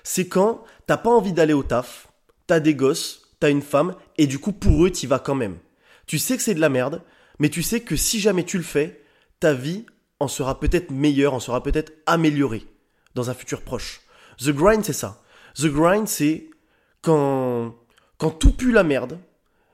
C'est 0.03 0.27
quand 0.27 0.63
t'as 0.85 0.97
pas 0.97 1.09
envie 1.09 1.33
d'aller 1.33 1.53
au 1.53 1.63
taf, 1.63 2.11
t'as 2.47 2.59
des 2.59 2.75
gosses, 2.75 3.29
t'as 3.39 3.49
une 3.49 3.61
femme, 3.61 3.95
et 4.17 4.27
du 4.27 4.39
coup 4.39 4.51
pour 4.51 4.85
eux 4.85 4.91
t'y 4.91 5.07
vas 5.07 5.19
quand 5.19 5.35
même. 5.35 5.57
Tu 6.09 6.17
sais 6.17 6.37
que 6.37 6.41
c'est 6.41 6.55
de 6.55 6.59
la 6.59 6.69
merde, 6.69 7.03
mais 7.37 7.49
tu 7.49 7.61
sais 7.61 7.81
que 7.81 7.95
si 7.95 8.19
jamais 8.19 8.43
tu 8.43 8.57
le 8.57 8.63
fais, 8.63 9.03
ta 9.39 9.53
vie 9.53 9.85
en 10.19 10.27
sera 10.27 10.59
peut-être 10.59 10.89
meilleure, 10.89 11.35
en 11.35 11.39
sera 11.39 11.61
peut-être 11.61 11.93
améliorée 12.07 12.65
dans 13.13 13.29
un 13.29 13.35
futur 13.35 13.61
proche. 13.61 14.01
The 14.39 14.49
grind, 14.49 14.83
c'est 14.83 14.91
ça. 14.91 15.21
The 15.53 15.67
grind, 15.67 16.07
c'est 16.07 16.49
quand, 17.03 17.75
quand 18.17 18.31
tout 18.31 18.53
pue 18.53 18.71
la 18.71 18.81
merde, 18.81 19.19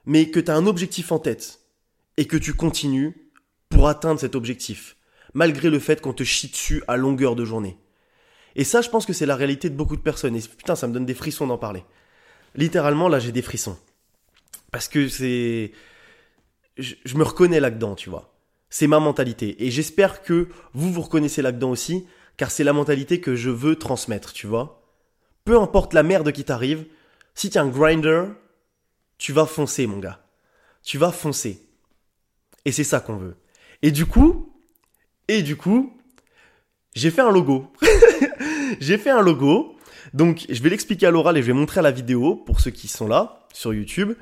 mais 0.06 0.30
que 0.30 0.42
tu 0.42 0.52
as 0.52 0.56
un 0.56 0.66
objectif 0.66 1.14
en 1.14 1.20
tête 1.20 1.62
et 2.18 2.26
que 2.26 2.36
tu 2.36 2.54
continues 2.54 3.32
pour 3.70 3.88
atteindre 3.88 4.20
cet 4.20 4.36
objectif, 4.36 4.98
malgré 5.34 5.70
le 5.70 5.80
fait 5.80 6.02
qu'on 6.02 6.12
te 6.12 6.24
chie 6.24 6.50
dessus 6.50 6.84
à 6.90 6.98
longueur 6.98 7.38
de 7.38 7.46
journée. 7.46 7.78
Et 8.58 8.66
ça, 8.66 8.82
je 8.82 8.90
pense 8.90 9.06
que 9.06 9.14
c'est 9.14 9.26
la 9.26 9.38
réalité 9.38 9.70
de 9.70 9.76
beaucoup 9.76 9.96
de 9.96 10.02
personnes. 10.02 10.36
Et 10.36 10.42
putain, 10.42 10.76
ça 10.76 10.88
me 10.88 10.94
donne 10.94 11.06
des 11.06 11.14
frissons 11.14 11.48
d'en 11.48 11.58
parler. 11.58 11.86
Littéralement, 12.56 13.08
là, 13.08 13.20
j'ai 13.20 13.32
des 13.32 13.42
frissons. 13.42 13.78
Parce 14.74 14.90
que 14.90 15.08
c'est, 15.08 15.72
je, 16.78 17.16
me 17.16 17.24
reconnais 17.24 17.60
là-dedans, 17.60 17.96
tu 17.96 18.10
vois. 18.10 18.34
C'est 18.70 18.88
ma 18.88 19.00
mentalité. 19.00 19.66
Et 19.66 19.72
j'espère 19.72 20.22
que 20.22 20.50
vous 20.74 20.92
vous 20.92 21.02
reconnaissez 21.02 21.42
là-dedans 21.42 21.72
aussi, 21.72 22.06
car 22.38 22.52
c'est 22.52 22.64
la 22.64 22.74
mentalité 22.74 23.22
que 23.22 23.36
je 23.36 23.50
veux 23.50 23.76
transmettre, 23.78 24.34
tu 24.34 24.48
vois. 24.48 24.84
Peu 25.46 25.60
importe 25.60 25.94
la 25.94 26.04
merde 26.04 26.32
qui 26.32 26.44
t'arrive, 26.44 26.86
si 27.34 27.50
tu 27.50 27.58
es 27.58 27.62
un 27.62 27.68
grinder, 27.68 28.26
tu 29.18 29.32
vas 29.32 29.46
foncer, 29.46 29.88
mon 29.88 30.00
gars. 30.00 30.20
Tu 30.84 30.98
vas 30.98 31.12
foncer. 31.12 31.62
Et 32.66 32.72
c'est 32.72 32.84
ça 32.84 33.00
qu'on 33.00 33.18
veut. 33.18 33.36
Et 33.82 33.92
du 33.92 34.06
coup, 34.06 34.54
et 35.28 35.42
du 35.42 35.56
coup, 35.56 35.96
j'ai 36.94 37.12
fait 37.12 37.22
un 37.22 37.32
logo. 37.32 37.72
j'ai 38.80 38.98
fait 38.98 39.10
un 39.10 39.22
logo. 39.22 39.76
Donc, 40.14 40.46
je 40.50 40.62
vais 40.62 40.70
l'expliquer 40.70 41.08
à 41.08 41.12
l'oral 41.12 41.38
et 41.38 41.42
je 41.42 41.48
vais 41.48 41.54
montrer 41.54 41.80
à 41.80 41.84
la 41.84 41.92
vidéo 41.92 42.36
pour 42.36 42.60
ceux 42.60 42.72
qui 42.72 42.88
sont 42.88 43.08
là 43.08 43.48
sur 43.54 43.74
YouTube. 43.74 44.14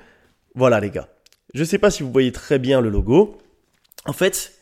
Voilà, 0.55 0.79
les 0.79 0.89
gars. 0.89 1.12
Je 1.53 1.59
ne 1.59 1.65
sais 1.65 1.77
pas 1.77 1.91
si 1.91 2.03
vous 2.03 2.11
voyez 2.11 2.31
très 2.31 2.57
bien 2.57 2.81
le 2.81 2.89
logo. 2.89 3.37
En 4.05 4.13
fait, 4.13 4.53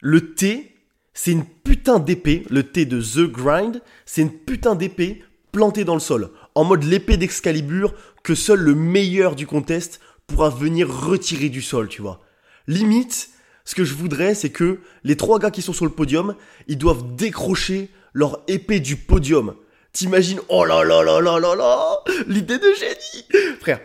le 0.00 0.34
T, 0.34 0.76
c'est 1.14 1.32
une 1.32 1.44
putain 1.44 1.98
d'épée. 1.98 2.44
Le 2.48 2.62
T 2.62 2.84
de 2.84 3.00
The 3.00 3.30
Grind, 3.30 3.82
c'est 4.06 4.22
une 4.22 4.32
putain 4.32 4.74
d'épée 4.74 5.24
plantée 5.50 5.84
dans 5.84 5.94
le 5.94 6.00
sol. 6.00 6.30
En 6.54 6.64
mode 6.64 6.84
l'épée 6.84 7.16
d'Excalibur 7.16 7.94
que 8.22 8.34
seul 8.34 8.60
le 8.60 8.74
meilleur 8.74 9.34
du 9.34 9.46
contest 9.46 10.00
pourra 10.26 10.48
venir 10.48 10.88
retirer 10.88 11.48
du 11.48 11.60
sol, 11.60 11.88
tu 11.88 12.02
vois. 12.02 12.20
Limite, 12.68 13.30
ce 13.64 13.74
que 13.74 13.84
je 13.84 13.94
voudrais, 13.94 14.34
c'est 14.34 14.50
que 14.50 14.80
les 15.04 15.16
trois 15.16 15.38
gars 15.38 15.50
qui 15.50 15.62
sont 15.62 15.72
sur 15.72 15.84
le 15.84 15.90
podium, 15.90 16.36
ils 16.68 16.78
doivent 16.78 17.16
décrocher 17.16 17.90
leur 18.12 18.42
épée 18.46 18.80
du 18.80 18.96
podium. 18.96 19.56
T'imagines, 19.92 20.40
oh 20.48 20.64
là 20.64 20.84
là 20.84 21.02
là 21.02 21.20
là 21.20 21.38
là 21.38 21.54
là, 21.54 21.98
l'idée 22.26 22.58
de 22.58 22.72
génie 22.78 23.58
Frère, 23.60 23.80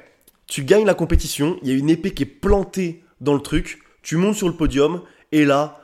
tu 0.47 0.63
gagnes 0.63 0.85
la 0.85 0.93
compétition, 0.93 1.59
il 1.61 1.69
y 1.69 1.71
a 1.71 1.75
une 1.75 1.89
épée 1.89 2.11
qui 2.11 2.23
est 2.23 2.25
plantée 2.25 3.03
dans 3.21 3.33
le 3.33 3.41
truc, 3.41 3.79
tu 4.01 4.15
montes 4.15 4.35
sur 4.35 4.47
le 4.47 4.55
podium, 4.55 5.03
et 5.31 5.45
là, 5.45 5.81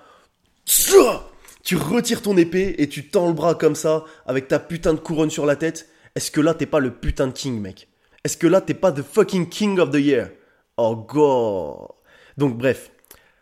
tu 1.63 1.75
retires 1.75 2.21
ton 2.21 2.37
épée 2.37 2.75
et 2.77 2.87
tu 2.87 3.09
tends 3.09 3.27
le 3.27 3.33
bras 3.33 3.55
comme 3.55 3.75
ça, 3.75 4.05
avec 4.25 4.47
ta 4.47 4.59
putain 4.59 4.93
de 4.93 4.99
couronne 4.99 5.29
sur 5.29 5.45
la 5.45 5.57
tête. 5.57 5.89
Est-ce 6.15 6.31
que 6.31 6.41
là, 6.41 6.53
t'es 6.53 6.65
pas 6.65 6.79
le 6.79 6.91
putain 6.91 7.27
de 7.27 7.33
king, 7.33 7.59
mec? 7.59 7.89
Est-ce 8.23 8.37
que 8.37 8.47
là, 8.47 8.61
t'es 8.61 8.73
pas 8.73 8.93
the 8.93 9.01
fucking 9.01 9.49
king 9.49 9.79
of 9.79 9.91
the 9.91 9.95
year? 9.95 10.29
Oh 10.77 10.95
god 10.95 11.89
Donc 12.37 12.57
bref, 12.57 12.91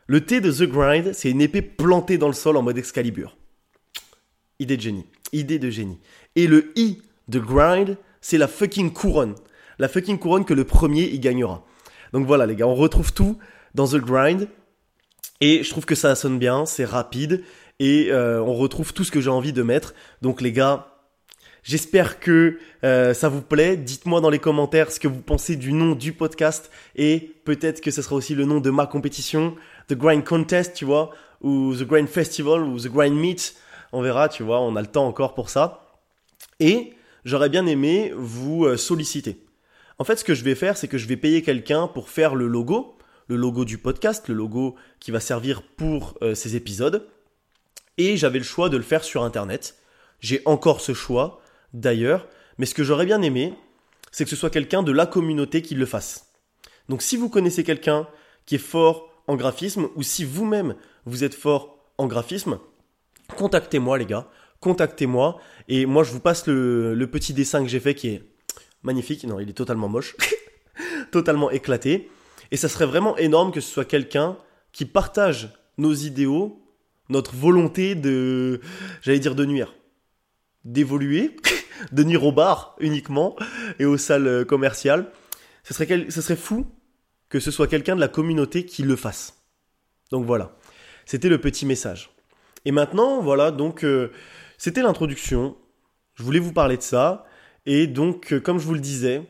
le 0.07 0.25
T 0.25 0.41
de 0.41 0.51
The 0.51 0.63
Grind, 0.63 1.13
c'est 1.13 1.29
une 1.29 1.41
épée 1.41 1.61
plantée 1.61 2.17
dans 2.17 2.27
le 2.27 2.33
sol 2.33 2.57
en 2.57 2.63
mode 2.63 2.77
Excalibur. 2.77 3.37
Idée 4.59 4.77
de 4.77 4.81
génie. 4.81 5.05
Idée 5.31 5.59
de 5.59 5.69
génie. 5.69 5.99
Et 6.35 6.47
le 6.47 6.71
I 6.75 7.01
de 7.27 7.39
Grind, 7.39 7.97
c'est 8.21 8.37
la 8.37 8.47
fucking 8.47 8.91
couronne 8.91 9.35
la 9.81 9.87
fucking 9.87 10.19
couronne 10.19 10.45
que 10.45 10.53
le 10.53 10.63
premier 10.63 11.05
y 11.05 11.19
gagnera. 11.19 11.65
Donc 12.13 12.27
voilà 12.27 12.45
les 12.45 12.55
gars, 12.55 12.67
on 12.67 12.75
retrouve 12.75 13.13
tout 13.13 13.39
dans 13.73 13.87
The 13.87 13.95
Grind. 13.95 14.47
Et 15.41 15.63
je 15.63 15.69
trouve 15.71 15.85
que 15.85 15.95
ça 15.95 16.13
sonne 16.13 16.37
bien, 16.37 16.67
c'est 16.67 16.85
rapide. 16.85 17.43
Et 17.79 18.11
euh, 18.11 18.43
on 18.43 18.53
retrouve 18.53 18.93
tout 18.93 19.03
ce 19.03 19.09
que 19.09 19.19
j'ai 19.21 19.31
envie 19.31 19.53
de 19.53 19.63
mettre. 19.63 19.95
Donc 20.21 20.39
les 20.39 20.51
gars, 20.51 20.87
J'espère 21.63 22.19
que 22.19 22.57
euh, 22.83 23.13
ça 23.13 23.29
vous 23.29 23.43
plaît. 23.43 23.77
Dites-moi 23.77 24.19
dans 24.19 24.31
les 24.31 24.39
commentaires 24.39 24.91
ce 24.91 24.99
que 24.99 25.07
vous 25.07 25.21
pensez 25.21 25.55
du 25.55 25.73
nom 25.73 25.93
du 25.93 26.11
podcast 26.11 26.71
et 26.95 27.35
peut-être 27.45 27.81
que 27.81 27.91
ce 27.91 28.01
sera 28.01 28.15
aussi 28.15 28.33
le 28.33 28.45
nom 28.45 28.59
de 28.59 28.71
ma 28.71 28.87
compétition, 28.87 29.55
The 29.87 29.93
Grind 29.93 30.23
Contest, 30.23 30.73
tu 30.73 30.85
vois, 30.85 31.11
ou 31.41 31.75
The 31.75 31.83
Grind 31.83 32.07
Festival 32.07 32.63
ou 32.63 32.79
The 32.79 32.87
Grind 32.87 33.15
Meet. 33.15 33.55
On 33.91 34.01
verra, 34.01 34.27
tu 34.27 34.41
vois, 34.41 34.59
on 34.59 34.75
a 34.75 34.81
le 34.81 34.87
temps 34.87 35.05
encore 35.05 35.35
pour 35.35 35.51
ça. 35.51 35.85
Et 36.59 36.93
j'aurais 37.25 37.49
bien 37.49 37.67
aimé 37.67 38.11
vous 38.15 38.65
euh, 38.65 38.75
solliciter. 38.75 39.37
En 40.01 40.03
fait, 40.03 40.15
ce 40.15 40.23
que 40.23 40.33
je 40.33 40.43
vais 40.43 40.55
faire, 40.55 40.77
c'est 40.77 40.87
que 40.87 40.97
je 40.97 41.05
vais 41.05 41.15
payer 41.15 41.43
quelqu'un 41.43 41.85
pour 41.85 42.09
faire 42.09 42.33
le 42.33 42.47
logo, 42.47 42.97
le 43.27 43.35
logo 43.35 43.65
du 43.65 43.77
podcast, 43.77 44.29
le 44.29 44.33
logo 44.33 44.75
qui 44.99 45.11
va 45.11 45.19
servir 45.19 45.61
pour 45.61 46.17
euh, 46.23 46.33
ces 46.33 46.55
épisodes. 46.55 47.07
Et 47.99 48.17
j'avais 48.17 48.39
le 48.39 48.43
choix 48.43 48.69
de 48.69 48.77
le 48.77 48.81
faire 48.81 49.03
sur 49.03 49.21
Internet. 49.21 49.77
J'ai 50.19 50.41
encore 50.45 50.81
ce 50.81 50.95
choix, 50.95 51.39
d'ailleurs. 51.75 52.27
Mais 52.57 52.65
ce 52.65 52.73
que 52.73 52.83
j'aurais 52.83 53.05
bien 53.05 53.21
aimé, 53.21 53.53
c'est 54.11 54.23
que 54.23 54.31
ce 54.31 54.35
soit 54.35 54.49
quelqu'un 54.49 54.81
de 54.81 54.91
la 54.91 55.05
communauté 55.05 55.61
qui 55.61 55.75
le 55.75 55.85
fasse. 55.85 56.31
Donc 56.89 57.03
si 57.03 57.15
vous 57.15 57.29
connaissez 57.29 57.63
quelqu'un 57.63 58.07
qui 58.47 58.55
est 58.55 58.57
fort 58.57 59.07
en 59.27 59.35
graphisme, 59.35 59.87
ou 59.95 60.01
si 60.01 60.25
vous-même 60.25 60.73
vous 61.05 61.23
êtes 61.23 61.35
fort 61.35 61.77
en 61.99 62.07
graphisme, 62.07 62.57
contactez-moi 63.37 63.99
les 63.99 64.07
gars, 64.07 64.27
contactez-moi, 64.61 65.39
et 65.67 65.85
moi 65.85 66.03
je 66.03 66.11
vous 66.11 66.19
passe 66.19 66.47
le, 66.47 66.95
le 66.95 67.07
petit 67.07 67.35
dessin 67.35 67.61
que 67.61 67.69
j'ai 67.69 67.79
fait 67.79 67.93
qui 67.93 68.07
est 68.07 68.30
magnifique, 68.83 69.23
non 69.23 69.39
il 69.39 69.49
est 69.49 69.53
totalement 69.53 69.89
moche, 69.89 70.15
totalement 71.11 71.51
éclaté, 71.51 72.09
et 72.51 72.57
ça 72.57 72.69
serait 72.69 72.85
vraiment 72.85 73.17
énorme 73.17 73.51
que 73.51 73.61
ce 73.61 73.71
soit 73.71 73.85
quelqu'un 73.85 74.37
qui 74.71 74.85
partage 74.85 75.49
nos 75.77 75.93
idéaux, 75.93 76.61
notre 77.09 77.35
volonté 77.35 77.95
de, 77.95 78.61
j'allais 79.01 79.19
dire 79.19 79.35
de 79.35 79.45
nuire, 79.45 79.73
d'évoluer, 80.63 81.35
de 81.91 82.03
nuire 82.03 82.23
au 82.23 82.31
bar 82.31 82.75
uniquement 82.79 83.35
et 83.79 83.85
aux 83.85 83.97
salles 83.97 84.45
commerciales. 84.45 85.11
Ce 85.63 85.73
serait, 85.73 86.07
ce 86.09 86.21
serait 86.21 86.35
fou 86.35 86.65
que 87.29 87.39
ce 87.39 87.49
soit 87.49 87.67
quelqu'un 87.67 87.95
de 87.95 88.01
la 88.01 88.07
communauté 88.07 88.65
qui 88.65 88.83
le 88.83 88.95
fasse. 88.95 89.41
Donc 90.11 90.25
voilà, 90.25 90.57
c'était 91.05 91.29
le 91.29 91.39
petit 91.39 91.65
message. 91.65 92.11
Et 92.65 92.71
maintenant, 92.71 93.21
voilà, 93.21 93.51
donc 93.51 93.83
euh, 93.83 94.11
c'était 94.57 94.83
l'introduction. 94.83 95.57
Je 96.13 96.23
voulais 96.23 96.39
vous 96.39 96.53
parler 96.53 96.77
de 96.77 96.81
ça. 96.81 97.25
Et 97.65 97.87
donc, 97.87 98.33
euh, 98.33 98.39
comme 98.39 98.59
je 98.59 98.65
vous 98.65 98.73
le 98.73 98.79
disais, 98.79 99.21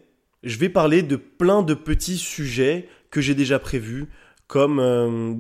je 0.43 0.57
vais 0.57 0.69
parler 0.69 1.03
de 1.03 1.15
plein 1.15 1.63
de 1.63 1.73
petits 1.73 2.17
sujets 2.17 2.88
que 3.09 3.21
j'ai 3.21 3.35
déjà 3.35 3.59
prévus, 3.59 4.07
comme, 4.47 4.79
euh, 4.79 5.35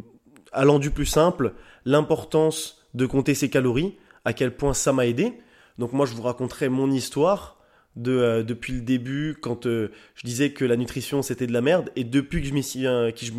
allant 0.51 0.79
du 0.79 0.91
plus 0.91 1.05
simple, 1.05 1.53
l'importance 1.85 2.85
de 2.93 3.05
compter 3.05 3.33
ses 3.33 3.49
calories, 3.49 3.97
à 4.25 4.33
quel 4.33 4.55
point 4.55 4.73
ça 4.73 4.93
m'a 4.93 5.07
aidé. 5.07 5.33
Donc 5.77 5.93
moi, 5.93 6.05
je 6.05 6.13
vous 6.13 6.21
raconterai 6.21 6.69
mon 6.69 6.91
histoire 6.91 7.57
de, 7.95 8.11
euh, 8.11 8.43
depuis 8.43 8.73
le 8.73 8.81
début, 8.81 9.37
quand 9.41 9.65
je 9.65 9.89
disais 10.23 10.51
que 10.51 10.65
la 10.65 10.75
nutrition 10.75 11.21
c'était 11.21 11.47
de 11.47 11.53
la 11.53 11.61
merde, 11.61 11.89
et 11.95 12.03
depuis 12.03 12.41
que 12.41 12.47
je 12.47 12.53
m'y 12.53 12.63
suis, 12.63 12.85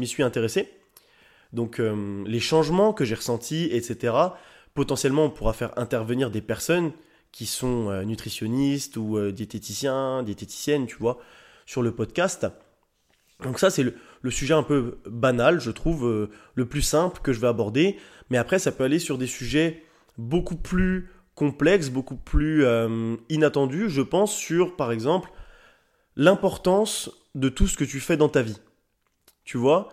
suis 0.07 0.23
intéressé. 0.23 0.69
Donc 1.53 1.79
les 2.27 2.41
changements 2.41 2.95
que 2.95 3.05
j'ai 3.05 3.15
ressentis, 3.15 3.69
etc. 3.73 4.15
Potentiellement, 4.73 5.27
on 5.27 5.31
pourra 5.31 5.53
faire 5.53 5.79
intervenir 5.79 6.31
des 6.31 6.41
personnes 6.41 6.93
qui 7.33 7.47
sont 7.47 8.05
nutritionnistes 8.05 8.97
ou 8.97 9.19
diététiciens, 9.33 10.23
diététiciennes, 10.23 10.87
tu 10.87 10.97
vois, 10.97 11.19
sur 11.67 11.83
le 11.83 11.93
podcast. 11.93 12.47
Donc 13.43 13.59
ça, 13.59 13.71
c'est 13.71 13.83
le, 13.83 14.31
sujet 14.31 14.55
un 14.55 14.63
peu 14.63 14.99
banal, 15.07 15.61
je 15.61 15.71
trouve, 15.71 16.07
euh, 16.07 16.31
le 16.55 16.67
plus 16.67 16.83
simple 16.83 17.21
que 17.23 17.33
je 17.33 17.41
vais 17.41 17.49
aborder. 17.49 17.99
Mais 18.31 18.39
après, 18.39 18.59
ça 18.59 18.73
peut 18.73 18.85
aller 18.85 18.99
sur 18.99 19.19
des 19.19 19.27
sujets 19.27 19.83
beaucoup 20.17 20.57
plus 20.57 21.11
complexes, 21.35 21.91
beaucoup 21.91 22.17
plus 22.17 22.65
euh, 22.65 23.17
inattendus. 23.29 23.89
Je 23.89 24.03
pense 24.03 24.35
sur, 24.35 24.77
par 24.77 24.93
exemple, 24.93 25.31
l'importance 26.17 27.11
de 27.35 27.49
tout 27.49 27.67
ce 27.67 27.77
que 27.77 27.85
tu 27.85 28.01
fais 28.01 28.17
dans 28.17 28.29
ta 28.29 28.43
vie. 28.43 28.59
Tu 29.45 29.57
vois? 29.57 29.89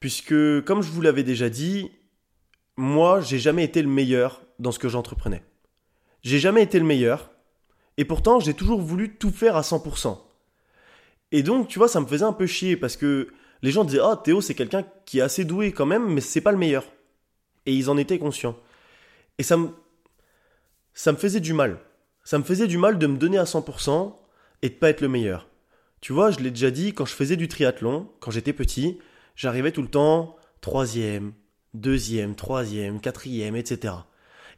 Puisque, 0.00 0.34
comme 0.64 0.82
je 0.82 0.90
vous 0.90 1.02
l'avais 1.02 1.24
déjà 1.24 1.50
dit, 1.50 1.90
moi, 2.76 3.20
j'ai 3.20 3.38
jamais 3.38 3.64
été 3.64 3.82
le 3.82 3.88
meilleur 3.88 4.42
dans 4.58 4.72
ce 4.72 4.78
que 4.78 4.88
j'entreprenais. 4.88 5.42
J'ai 6.24 6.38
jamais 6.38 6.62
été 6.62 6.78
le 6.78 6.86
meilleur. 6.86 7.30
Et 7.98 8.04
pourtant, 8.04 8.40
j'ai 8.40 8.54
toujours 8.54 8.80
voulu 8.80 9.16
tout 9.16 9.30
faire 9.30 9.56
à 9.56 9.60
100%. 9.60 10.18
Et 11.30 11.42
donc, 11.42 11.68
tu 11.68 11.78
vois, 11.78 11.88
ça 11.88 12.00
me 12.00 12.06
faisait 12.06 12.24
un 12.24 12.32
peu 12.32 12.46
chier 12.46 12.76
parce 12.76 12.96
que 12.96 13.28
les 13.62 13.70
gens 13.70 13.84
disaient 13.84 14.00
Ah, 14.02 14.20
Théo, 14.22 14.40
c'est 14.40 14.54
quelqu'un 14.54 14.84
qui 15.04 15.18
est 15.18 15.22
assez 15.22 15.44
doué 15.44 15.72
quand 15.72 15.86
même, 15.86 16.12
mais 16.12 16.20
c'est 16.20 16.40
pas 16.40 16.52
le 16.52 16.58
meilleur. 16.58 16.84
Et 17.66 17.74
ils 17.74 17.90
en 17.90 17.96
étaient 17.96 18.18
conscients. 18.18 18.56
Et 19.38 19.42
ça 19.42 19.56
me, 19.56 19.68
ça 20.94 21.12
me 21.12 21.18
faisait 21.18 21.40
du 21.40 21.52
mal. 21.52 21.78
Ça 22.24 22.38
me 22.38 22.44
faisait 22.44 22.66
du 22.66 22.78
mal 22.78 22.98
de 22.98 23.06
me 23.06 23.18
donner 23.18 23.38
à 23.38 23.44
100% 23.44 24.16
et 24.62 24.70
de 24.70 24.74
pas 24.74 24.90
être 24.90 25.02
le 25.02 25.08
meilleur. 25.08 25.48
Tu 26.00 26.12
vois, 26.12 26.30
je 26.30 26.40
l'ai 26.40 26.50
déjà 26.50 26.70
dit, 26.70 26.94
quand 26.94 27.04
je 27.04 27.14
faisais 27.14 27.36
du 27.36 27.48
triathlon, 27.48 28.10
quand 28.20 28.30
j'étais 28.30 28.52
petit, 28.52 28.98
j'arrivais 29.36 29.72
tout 29.72 29.82
le 29.82 29.88
temps 29.88 30.36
troisième, 30.62 31.34
deuxième, 31.74 32.34
troisième, 32.34 33.00
quatrième, 33.00 33.56
etc. 33.56 33.94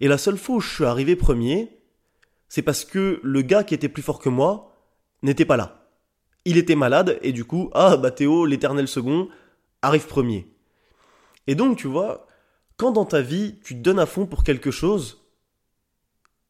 Et 0.01 0.09
la 0.09 0.19
seule 0.19 0.39
fois 0.39 0.57
où 0.57 0.61
je 0.61 0.75
suis 0.75 0.85
arrivé 0.85 1.17
premier, 1.17 1.71
c'est 2.49 2.63
parce 2.63 2.85
que 2.85 3.21
le 3.23 3.43
gars 3.43 3.65
qui 3.65 3.75
était 3.75 3.89
plus 3.89 4.03
fort 4.03 4.19
que 4.19 4.29
moi 4.29 4.73
n'était 5.23 5.45
pas 5.45 5.57
là 5.57 5.87
il 6.47 6.57
était 6.59 6.77
malade 6.77 7.19
et 7.23 7.33
du 7.33 7.45
coup, 7.45 7.71
ah 7.75 7.97
bah 7.97 8.13
Théo, 8.13 8.47
l'éternel 8.47 8.87
second, 8.87 9.29
arrive 9.83 10.07
premier. 10.07 10.47
Et 11.49 11.57
donc, 11.57 11.77
tu 11.77 11.89
vois, 11.89 12.29
quand 12.77 12.93
dans 12.93 13.05
ta 13.05 13.21
vie, 13.21 13.59
tu 13.65 13.75
te 13.75 13.81
donnes 13.81 13.99
à 13.99 14.07
fond 14.07 14.27
pour 14.27 14.45
quelque 14.45 14.71
chose 14.71 15.27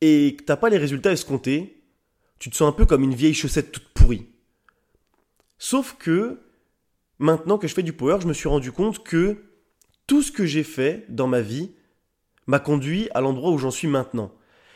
et 0.03 0.37
que 0.39 0.45
t'as 0.45 0.57
pas 0.57 0.69
les 0.69 0.77
résultats 0.77 1.13
escomptés, 1.13 1.83
tu 2.39 2.51
te 2.51 2.57
sens 2.57 2.69
un 2.69 2.73
peu 2.73 2.85
comme 2.85 3.03
une 3.03 3.15
vieille 3.15 3.33
chaussette 3.33 3.73
toute 3.73 3.89
pourrie. 3.95 4.27
Sauf 5.57 5.97
que, 5.99 6.43
maintenant 7.19 7.57
que 7.57 7.67
je 7.67 7.73
fais 7.73 7.83
du 7.83 7.95
power, 7.95 8.19
je 8.21 8.27
me 8.27 8.35
suis 8.35 8.51
rendu 8.51 8.73
compte 8.73 9.03
que 9.03 9.45
tout 10.07 10.21
ce 10.21 10.31
que 10.31 10.45
j'ai 10.45 10.63
fait 10.63 11.07
dans 11.09 11.27
ma 11.27 11.41
vie 11.41 11.71
m'a 12.47 12.59
conduit 12.59 13.09
à 13.15 13.21
l'endroit 13.21 13.51
où 13.51 13.59
j'en 13.59 13.71
suis 13.71 13.89
maintenant. 13.89 14.33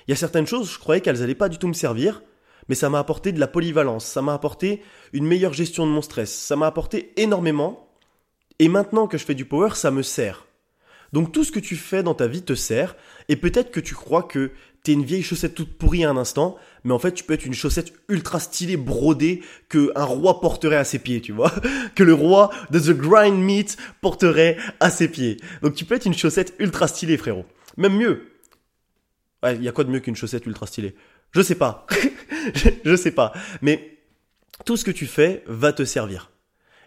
Il 0.06 0.10
y 0.10 0.14
a 0.14 0.16
certaines 0.16 0.46
choses, 0.46 0.72
je 0.72 0.78
croyais 0.78 1.00
qu'elles 1.00 1.22
allaient 1.22 1.34
pas 1.34 1.48
du 1.48 1.58
tout 1.58 1.68
me 1.68 1.72
servir, 1.72 2.22
mais 2.68 2.74
ça 2.74 2.90
m'a 2.90 2.98
apporté 2.98 3.32
de 3.32 3.40
la 3.40 3.48
polyvalence, 3.48 4.04
ça 4.04 4.22
m'a 4.22 4.34
apporté 4.34 4.82
une 5.12 5.26
meilleure 5.26 5.52
gestion 5.52 5.86
de 5.86 5.92
mon 5.92 6.02
stress, 6.02 6.32
ça 6.32 6.56
m'a 6.56 6.66
apporté 6.66 7.12
énormément. 7.16 7.88
Et 8.58 8.68
maintenant 8.68 9.06
que 9.06 9.18
je 9.18 9.24
fais 9.24 9.34
du 9.34 9.44
power, 9.44 9.70
ça 9.74 9.90
me 9.90 10.02
sert. 10.02 10.46
Donc 11.12 11.32
tout 11.32 11.44
ce 11.44 11.50
que 11.50 11.58
tu 11.58 11.76
fais 11.76 12.02
dans 12.02 12.14
ta 12.14 12.28
vie 12.28 12.42
te 12.42 12.54
sert, 12.54 12.96
et 13.28 13.36
peut-être 13.36 13.70
que 13.70 13.80
tu 13.80 13.94
crois 13.94 14.22
que 14.22 14.52
t'es 14.82 14.92
une 14.92 15.04
vieille 15.04 15.22
chaussette 15.22 15.54
toute 15.54 15.76
pourrie 15.76 16.04
à 16.04 16.10
un 16.10 16.16
instant, 16.16 16.56
mais 16.84 16.92
en 16.92 16.98
fait 16.98 17.12
tu 17.12 17.24
peux 17.24 17.34
être 17.34 17.44
une 17.44 17.54
chaussette 17.54 17.92
ultra 18.08 18.40
stylée, 18.40 18.76
brodée, 18.76 19.42
que 19.68 19.92
un 19.96 20.04
roi 20.04 20.40
porterait 20.40 20.76
à 20.76 20.84
ses 20.84 20.98
pieds, 20.98 21.20
tu 21.20 21.32
vois, 21.32 21.52
que 21.94 22.04
le 22.04 22.14
roi 22.14 22.50
de 22.70 22.78
The 22.78 22.96
Grind 22.96 23.38
Meat 23.38 23.76
porterait 24.00 24.56
à 24.78 24.90
ses 24.90 25.08
pieds. 25.08 25.38
Donc 25.62 25.74
tu 25.74 25.84
peux 25.84 25.96
être 25.96 26.06
une 26.06 26.14
chaussette 26.14 26.54
ultra 26.58 26.86
stylée, 26.88 27.16
frérot. 27.16 27.44
Même 27.80 27.96
mieux. 27.96 28.26
Il 29.42 29.62
y 29.62 29.68
a 29.68 29.72
quoi 29.72 29.84
de 29.84 29.90
mieux 29.90 30.00
qu'une 30.00 30.14
chaussette 30.14 30.44
ultra 30.44 30.66
stylée? 30.66 30.94
Je 31.30 31.40
sais 31.40 31.54
pas. 31.54 31.86
je, 32.84 32.94
sais 32.94 33.10
pas. 33.10 33.32
Mais 33.62 33.96
tout 34.66 34.76
ce 34.76 34.84
que 34.84 34.90
tu 34.90 35.06
fais 35.06 35.42
va 35.46 35.72
te 35.72 35.86
servir. 35.86 36.30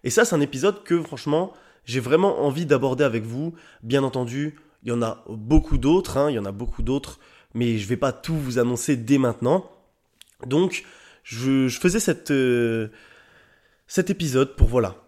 Et 0.03 0.11
ça, 0.11 0.23
c'est 0.23 0.35
un 0.35 0.39
épisode 0.39 0.83
que, 0.83 1.01
franchement, 1.01 1.53
j'ai 1.83 1.99
vraiment 1.99 2.41
envie 2.45 2.67
d'aborder 2.67 3.03
avec 3.03 3.23
vous. 3.23 3.55
Bien 3.81 4.03
entendu, 4.03 4.55
il 4.83 4.89
y 4.89 4.91
en 4.91 5.01
a 5.01 5.23
beaucoup 5.27 5.79
d'autres, 5.79 6.17
hein, 6.17 6.29
il 6.29 6.35
y 6.35 6.39
en 6.39 6.45
a 6.45 6.51
beaucoup 6.51 6.83
d'autres, 6.83 7.19
mais 7.55 7.79
je 7.79 7.87
vais 7.87 7.97
pas 7.97 8.11
tout 8.11 8.37
vous 8.37 8.59
annoncer 8.59 8.95
dès 8.95 9.17
maintenant. 9.17 9.67
Donc, 10.45 10.83
je, 11.23 11.69
faisais 11.69 12.15
euh, 12.29 12.87
cet 13.87 14.11
épisode 14.11 14.55
pour, 14.55 14.67
voilà, 14.67 15.03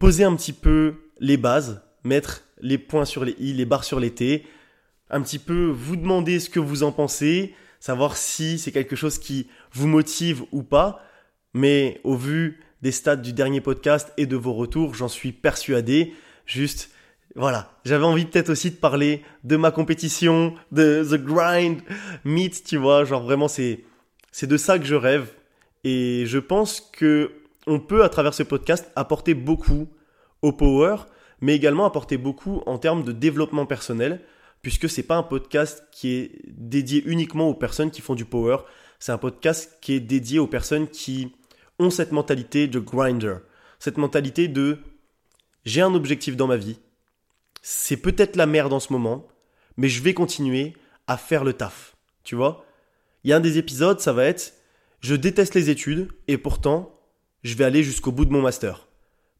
poser 0.00 0.24
un 0.24 0.34
petit 0.34 0.52
peu 0.52 0.94
les 1.20 1.36
bases, 1.36 1.80
mettre 2.02 2.42
les 2.60 2.78
points 2.78 3.04
sur 3.04 3.24
les 3.24 3.36
i, 3.38 3.52
les 3.52 3.66
barres 3.66 3.84
sur 3.84 4.00
les 4.00 4.12
t, 4.12 4.44
un 5.10 5.20
petit 5.22 5.38
peu 5.38 5.66
vous 5.66 5.96
demander 5.96 6.40
ce 6.40 6.50
que 6.50 6.60
vous 6.60 6.82
en 6.82 6.92
pensez, 6.92 7.54
savoir 7.80 8.16
si 8.16 8.58
c'est 8.58 8.72
quelque 8.72 8.96
chose 8.96 9.18
qui 9.18 9.48
vous 9.72 9.86
motive 9.86 10.42
ou 10.52 10.62
pas. 10.62 11.02
Mais 11.54 12.00
au 12.04 12.16
vu 12.16 12.60
des 12.82 12.92
stats 12.92 13.16
du 13.16 13.32
dernier 13.32 13.60
podcast 13.60 14.12
et 14.16 14.26
de 14.26 14.36
vos 14.36 14.52
retours, 14.52 14.94
j'en 14.94 15.08
suis 15.08 15.32
persuadé. 15.32 16.14
Juste, 16.44 16.90
voilà, 17.34 17.72
j'avais 17.84 18.04
envie 18.04 18.24
peut-être 18.24 18.50
aussi 18.50 18.70
de 18.70 18.76
parler 18.76 19.22
de 19.44 19.56
ma 19.56 19.70
compétition, 19.70 20.54
de 20.72 21.04
The 21.04 21.22
Grind 21.22 21.80
Meet, 22.24 22.64
tu 22.64 22.76
vois, 22.76 23.04
genre 23.04 23.22
vraiment 23.22 23.48
c'est 23.48 23.84
c'est 24.32 24.46
de 24.46 24.56
ça 24.56 24.78
que 24.78 24.84
je 24.84 24.94
rêve 24.94 25.32
et 25.82 26.24
je 26.26 26.38
pense 26.38 26.80
que 26.80 27.32
on 27.66 27.80
peut 27.80 28.04
à 28.04 28.08
travers 28.08 28.34
ce 28.34 28.42
podcast 28.42 28.90
apporter 28.96 29.34
beaucoup 29.34 29.88
au 30.42 30.52
power, 30.52 30.96
mais 31.40 31.56
également 31.56 31.86
apporter 31.86 32.16
beaucoup 32.16 32.62
en 32.66 32.78
termes 32.78 33.02
de 33.02 33.12
développement 33.12 33.66
personnel 33.66 34.20
puisque 34.66 34.90
c'est 34.90 35.04
pas 35.04 35.14
un 35.14 35.22
podcast 35.22 35.84
qui 35.92 36.14
est 36.14 36.40
dédié 36.48 37.00
uniquement 37.06 37.48
aux 37.48 37.54
personnes 37.54 37.92
qui 37.92 38.00
font 38.00 38.16
du 38.16 38.24
power, 38.24 38.56
c'est 38.98 39.12
un 39.12 39.16
podcast 39.16 39.78
qui 39.80 39.92
est 39.92 40.00
dédié 40.00 40.40
aux 40.40 40.48
personnes 40.48 40.88
qui 40.88 41.36
ont 41.78 41.88
cette 41.88 42.10
mentalité 42.10 42.66
de 42.66 42.80
grinder, 42.80 43.36
cette 43.78 43.96
mentalité 43.96 44.48
de 44.48 44.78
j'ai 45.64 45.82
un 45.82 45.94
objectif 45.94 46.36
dans 46.36 46.48
ma 46.48 46.56
vie, 46.56 46.80
c'est 47.62 47.96
peut-être 47.96 48.34
la 48.34 48.46
merde 48.46 48.72
en 48.72 48.80
ce 48.80 48.92
moment, 48.92 49.28
mais 49.76 49.88
je 49.88 50.02
vais 50.02 50.14
continuer 50.14 50.72
à 51.06 51.16
faire 51.16 51.44
le 51.44 51.52
taf, 51.52 51.94
tu 52.24 52.34
vois? 52.34 52.64
Il 53.22 53.30
y 53.30 53.32
a 53.32 53.36
un 53.36 53.40
des 53.40 53.58
épisodes, 53.58 54.00
ça 54.00 54.12
va 54.12 54.24
être 54.24 54.52
je 54.98 55.14
déteste 55.14 55.54
les 55.54 55.70
études 55.70 56.08
et 56.26 56.38
pourtant 56.38 56.98
je 57.44 57.54
vais 57.54 57.64
aller 57.64 57.84
jusqu'au 57.84 58.10
bout 58.10 58.24
de 58.24 58.32
mon 58.32 58.42
master. 58.42 58.88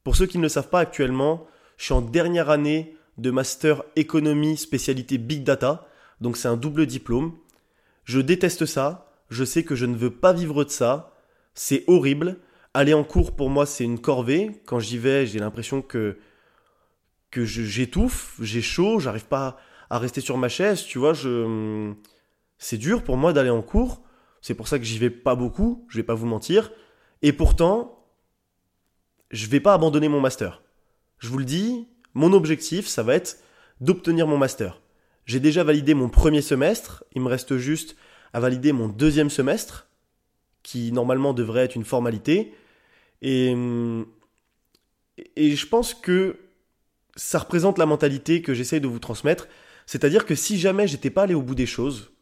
Pour 0.04 0.14
ceux 0.14 0.26
qui 0.26 0.38
ne 0.38 0.45
le 0.45 0.49
savent 0.49 0.71
pas 0.71 0.78
actuellement, 0.78 1.49
je 1.78 1.87
suis 1.87 1.95
en 1.95 2.00
dernière 2.00 2.49
année 2.49 2.96
de 3.18 3.30
master 3.30 3.82
économie 3.96 4.56
spécialité 4.56 5.18
big 5.18 5.44
data. 5.44 5.87
Donc 6.20 6.37
c'est 6.37 6.49
un 6.49 6.56
double 6.56 6.87
diplôme. 6.87 7.37
Je 8.04 8.20
déteste 8.20 8.66
ça. 8.66 9.11
Je 9.30 9.44
sais 9.44 9.64
que 9.64 9.75
je 9.75 9.87
ne 9.87 9.96
veux 9.96 10.11
pas 10.11 10.32
vivre 10.32 10.64
de 10.64 10.70
ça. 10.70 11.12
C'est 11.54 11.85
horrible. 11.87 12.38
Aller 12.75 12.94
en 12.94 13.04
cours 13.04 13.35
pour 13.35 13.50
moi 13.50 13.66
c'est 13.66 13.85
une 13.85 14.00
corvée. 14.00 14.61
Quand 14.66 14.80
j'y 14.80 14.99
vais, 14.99 15.26
j'ai 15.26 15.38
l'impression 15.38 15.82
que 15.82 16.18
que 17.30 17.44
j'étouffe, 17.44 18.37
j'ai 18.40 18.62
chaud, 18.62 18.99
j'arrive 18.99 19.26
pas 19.26 19.58
à 19.90 19.99
rester 19.99 20.20
sur 20.20 20.38
ma 20.38 20.49
chaise, 20.49 20.85
tu 20.85 20.99
vois, 20.99 21.12
je 21.12 21.92
c'est 22.58 22.78
dur 22.78 23.04
pour 23.04 23.16
moi 23.16 23.32
d'aller 23.32 23.50
en 23.50 23.62
cours, 23.62 24.02
c'est 24.40 24.54
pour 24.54 24.68
ça 24.68 24.78
que 24.78 24.85
j'y 24.85 24.99
vais 24.99 25.11
pas 25.11 25.35
beaucoup, 25.35 25.87
je 25.88 25.99
vais 25.99 26.02
pas 26.02 26.14
vous 26.14 26.26
mentir, 26.26 26.73
et 27.23 27.32
pourtant 27.32 28.06
je 29.30 29.46
vais 29.49 29.61
pas 29.61 29.75
abandonner 29.75 30.08
mon 30.08 30.20
master. 30.20 30.62
Je 31.18 31.28
vous 31.28 31.38
le 31.38 31.44
dis, 31.44 31.88
mon 32.16 32.32
objectif, 32.32 32.87
ça 32.88 33.02
va 33.02 33.14
être 33.14 33.38
d'obtenir 33.82 34.26
mon 34.26 34.38
master. 34.38 34.80
J'ai 35.26 35.38
déjà 35.38 35.62
validé 35.62 35.92
mon 35.92 36.08
premier 36.08 36.40
semestre, 36.40 37.04
il 37.14 37.20
me 37.20 37.28
reste 37.28 37.58
juste 37.58 37.94
à 38.32 38.40
valider 38.40 38.73
mon 38.73 38.88
deuxième 38.88 39.28
semestre, 39.28 39.88
qui 40.62 40.92
normalement 40.92 41.35
devrait 41.35 41.64
être 41.64 41.76
une 41.76 41.85
formalité. 41.85 42.54
Et, 43.20 43.54
je 45.37 45.66
pense 45.66 45.92
que 45.92 46.38
ça 47.16 47.38
représente 47.38 47.76
la 47.76 47.85
mentalité 47.85 48.40
que 48.40 48.54
j'essaye 48.54 48.80
de 48.80 48.88
vous 48.88 48.99
transmettre. 48.99 49.46
C'est-à-dire 49.85 50.25
que 50.25 50.35
si 50.35 50.58
jamais 50.58 50.88
j'étais 50.88 51.11
pas 51.11 51.25
allé 51.25 51.35
au 51.35 51.42
bout 51.42 51.54
des 51.54 51.66
choses, 51.66 52.12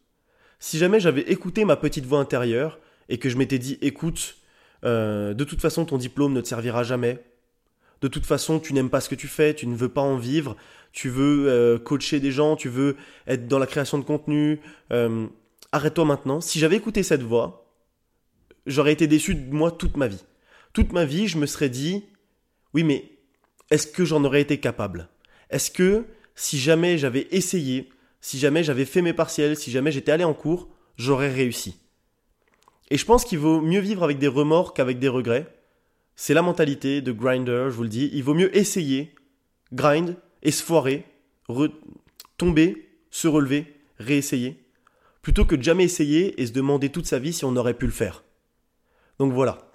si 0.58 0.76
jamais 0.76 0.98
j'avais 0.98 1.22
écouté 1.22 1.64
ma 1.64 1.76
petite 1.76 2.04
voix 2.04 2.18
intérieure 2.18 2.80
et 3.08 3.18
que 3.18 3.28
je 3.28 3.36
m'étais 3.36 3.60
dit 3.60 3.78
écoute, 3.80 4.38
euh, 4.84 5.34
de 5.34 5.44
toute 5.44 5.60
façon 5.60 5.84
ton 5.84 5.98
diplôme 5.98 6.32
ne 6.32 6.40
te 6.40 6.48
servira 6.48 6.82
jamais, 6.82 7.24
de 8.04 8.08
toute 8.08 8.26
façon 8.26 8.60
tu 8.60 8.74
n'aimes 8.74 8.90
pas 8.90 9.00
ce 9.00 9.08
que 9.08 9.14
tu 9.14 9.28
fais, 9.28 9.54
tu 9.54 9.66
ne 9.66 9.74
veux 9.74 9.88
pas 9.88 10.02
en 10.02 10.18
vivre, 10.18 10.56
tu 10.92 11.08
veux 11.08 11.48
euh, 11.48 11.78
coacher 11.78 12.20
des 12.20 12.32
gens, 12.32 12.54
tu 12.54 12.68
veux 12.68 12.96
être 13.26 13.48
dans 13.48 13.58
la 13.58 13.66
création 13.66 13.96
de 13.96 14.04
contenu, 14.04 14.60
euh, 14.92 15.26
arrête-toi 15.72 16.04
maintenant. 16.04 16.42
Si 16.42 16.58
j'avais 16.58 16.76
écouté 16.76 17.02
cette 17.02 17.22
voix, 17.22 17.66
j'aurais 18.66 18.92
été 18.92 19.06
déçu 19.06 19.34
de 19.34 19.54
moi 19.54 19.70
toute 19.70 19.96
ma 19.96 20.06
vie. 20.06 20.22
Toute 20.74 20.92
ma 20.92 21.06
vie, 21.06 21.28
je 21.28 21.38
me 21.38 21.46
serais 21.46 21.70
dit, 21.70 22.04
oui 22.74 22.84
mais 22.84 23.10
est-ce 23.70 23.86
que 23.86 24.04
j'en 24.04 24.22
aurais 24.22 24.42
été 24.42 24.60
capable? 24.60 25.08
Est-ce 25.48 25.70
que 25.70 26.04
si 26.34 26.58
jamais 26.58 26.98
j'avais 26.98 27.26
essayé, 27.30 27.88
si 28.20 28.38
jamais 28.38 28.62
j'avais 28.62 28.84
fait 28.84 29.00
mes 29.00 29.14
partiels, 29.14 29.56
si 29.56 29.70
jamais 29.70 29.92
j'étais 29.92 30.12
allé 30.12 30.24
en 30.24 30.34
cours, 30.34 30.68
j'aurais 30.98 31.32
réussi? 31.32 31.80
Et 32.90 32.98
je 32.98 33.06
pense 33.06 33.24
qu'il 33.24 33.38
vaut 33.38 33.62
mieux 33.62 33.80
vivre 33.80 34.04
avec 34.04 34.18
des 34.18 34.28
remords 34.28 34.74
qu'avec 34.74 34.98
des 34.98 35.08
regrets. 35.08 35.53
C'est 36.16 36.34
la 36.34 36.42
mentalité 36.42 37.02
de 37.02 37.12
grinder, 37.12 37.66
je 37.66 37.74
vous 37.74 37.82
le 37.82 37.88
dis. 37.88 38.10
Il 38.12 38.22
vaut 38.22 38.34
mieux 38.34 38.56
essayer, 38.56 39.14
grind, 39.72 40.16
et 40.42 40.50
tomber, 42.36 42.88
se 43.10 43.28
relever, 43.28 43.80
réessayer, 43.98 44.64
plutôt 45.22 45.44
que 45.44 45.56
de 45.56 45.62
jamais 45.62 45.84
essayer 45.84 46.40
et 46.40 46.46
se 46.46 46.52
demander 46.52 46.90
toute 46.90 47.06
sa 47.06 47.18
vie 47.18 47.32
si 47.32 47.44
on 47.44 47.56
aurait 47.56 47.74
pu 47.74 47.86
le 47.86 47.92
faire. 47.92 48.24
Donc 49.18 49.32
voilà. 49.32 49.72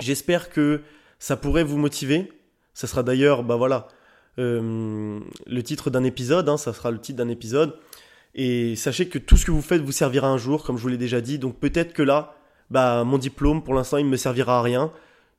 J'espère 0.00 0.50
que 0.50 0.82
ça 1.18 1.36
pourrait 1.36 1.64
vous 1.64 1.78
motiver. 1.78 2.32
Ça 2.74 2.86
sera 2.86 3.02
d'ailleurs, 3.02 3.44
bah 3.44 3.56
voilà, 3.56 3.88
euh, 4.38 5.20
le 5.46 5.62
titre 5.62 5.90
d'un 5.90 6.04
épisode. 6.04 6.48
Hein, 6.48 6.56
ça 6.56 6.72
sera 6.72 6.90
le 6.90 7.00
titre 7.00 7.18
d'un 7.18 7.28
épisode. 7.28 7.78
Et 8.34 8.74
sachez 8.74 9.08
que 9.08 9.18
tout 9.18 9.36
ce 9.36 9.46
que 9.46 9.52
vous 9.52 9.62
faites 9.62 9.82
vous 9.82 9.92
servira 9.92 10.28
un 10.28 10.38
jour, 10.38 10.64
comme 10.64 10.76
je 10.76 10.82
vous 10.82 10.88
l'ai 10.88 10.98
déjà 10.98 11.20
dit. 11.20 11.38
Donc 11.38 11.60
peut-être 11.60 11.92
que 11.92 12.02
là, 12.02 12.36
bah 12.70 13.04
mon 13.04 13.18
diplôme, 13.18 13.62
pour 13.62 13.74
l'instant, 13.74 13.98
il 13.98 14.06
ne 14.06 14.10
me 14.10 14.16
servira 14.16 14.58
à 14.58 14.62
rien. 14.62 14.90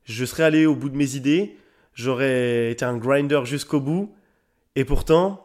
Je 0.06 0.26
serai 0.26 0.44
allé 0.44 0.66
au 0.66 0.76
bout 0.76 0.90
de 0.90 0.98
mes 0.98 1.16
idées. 1.16 1.58
J'aurais 1.94 2.72
été 2.72 2.86
un 2.86 2.98
grinder 2.98 3.42
jusqu'au 3.46 3.80
bout. 3.80 4.16
Et 4.76 4.86
pourtant, 4.86 5.44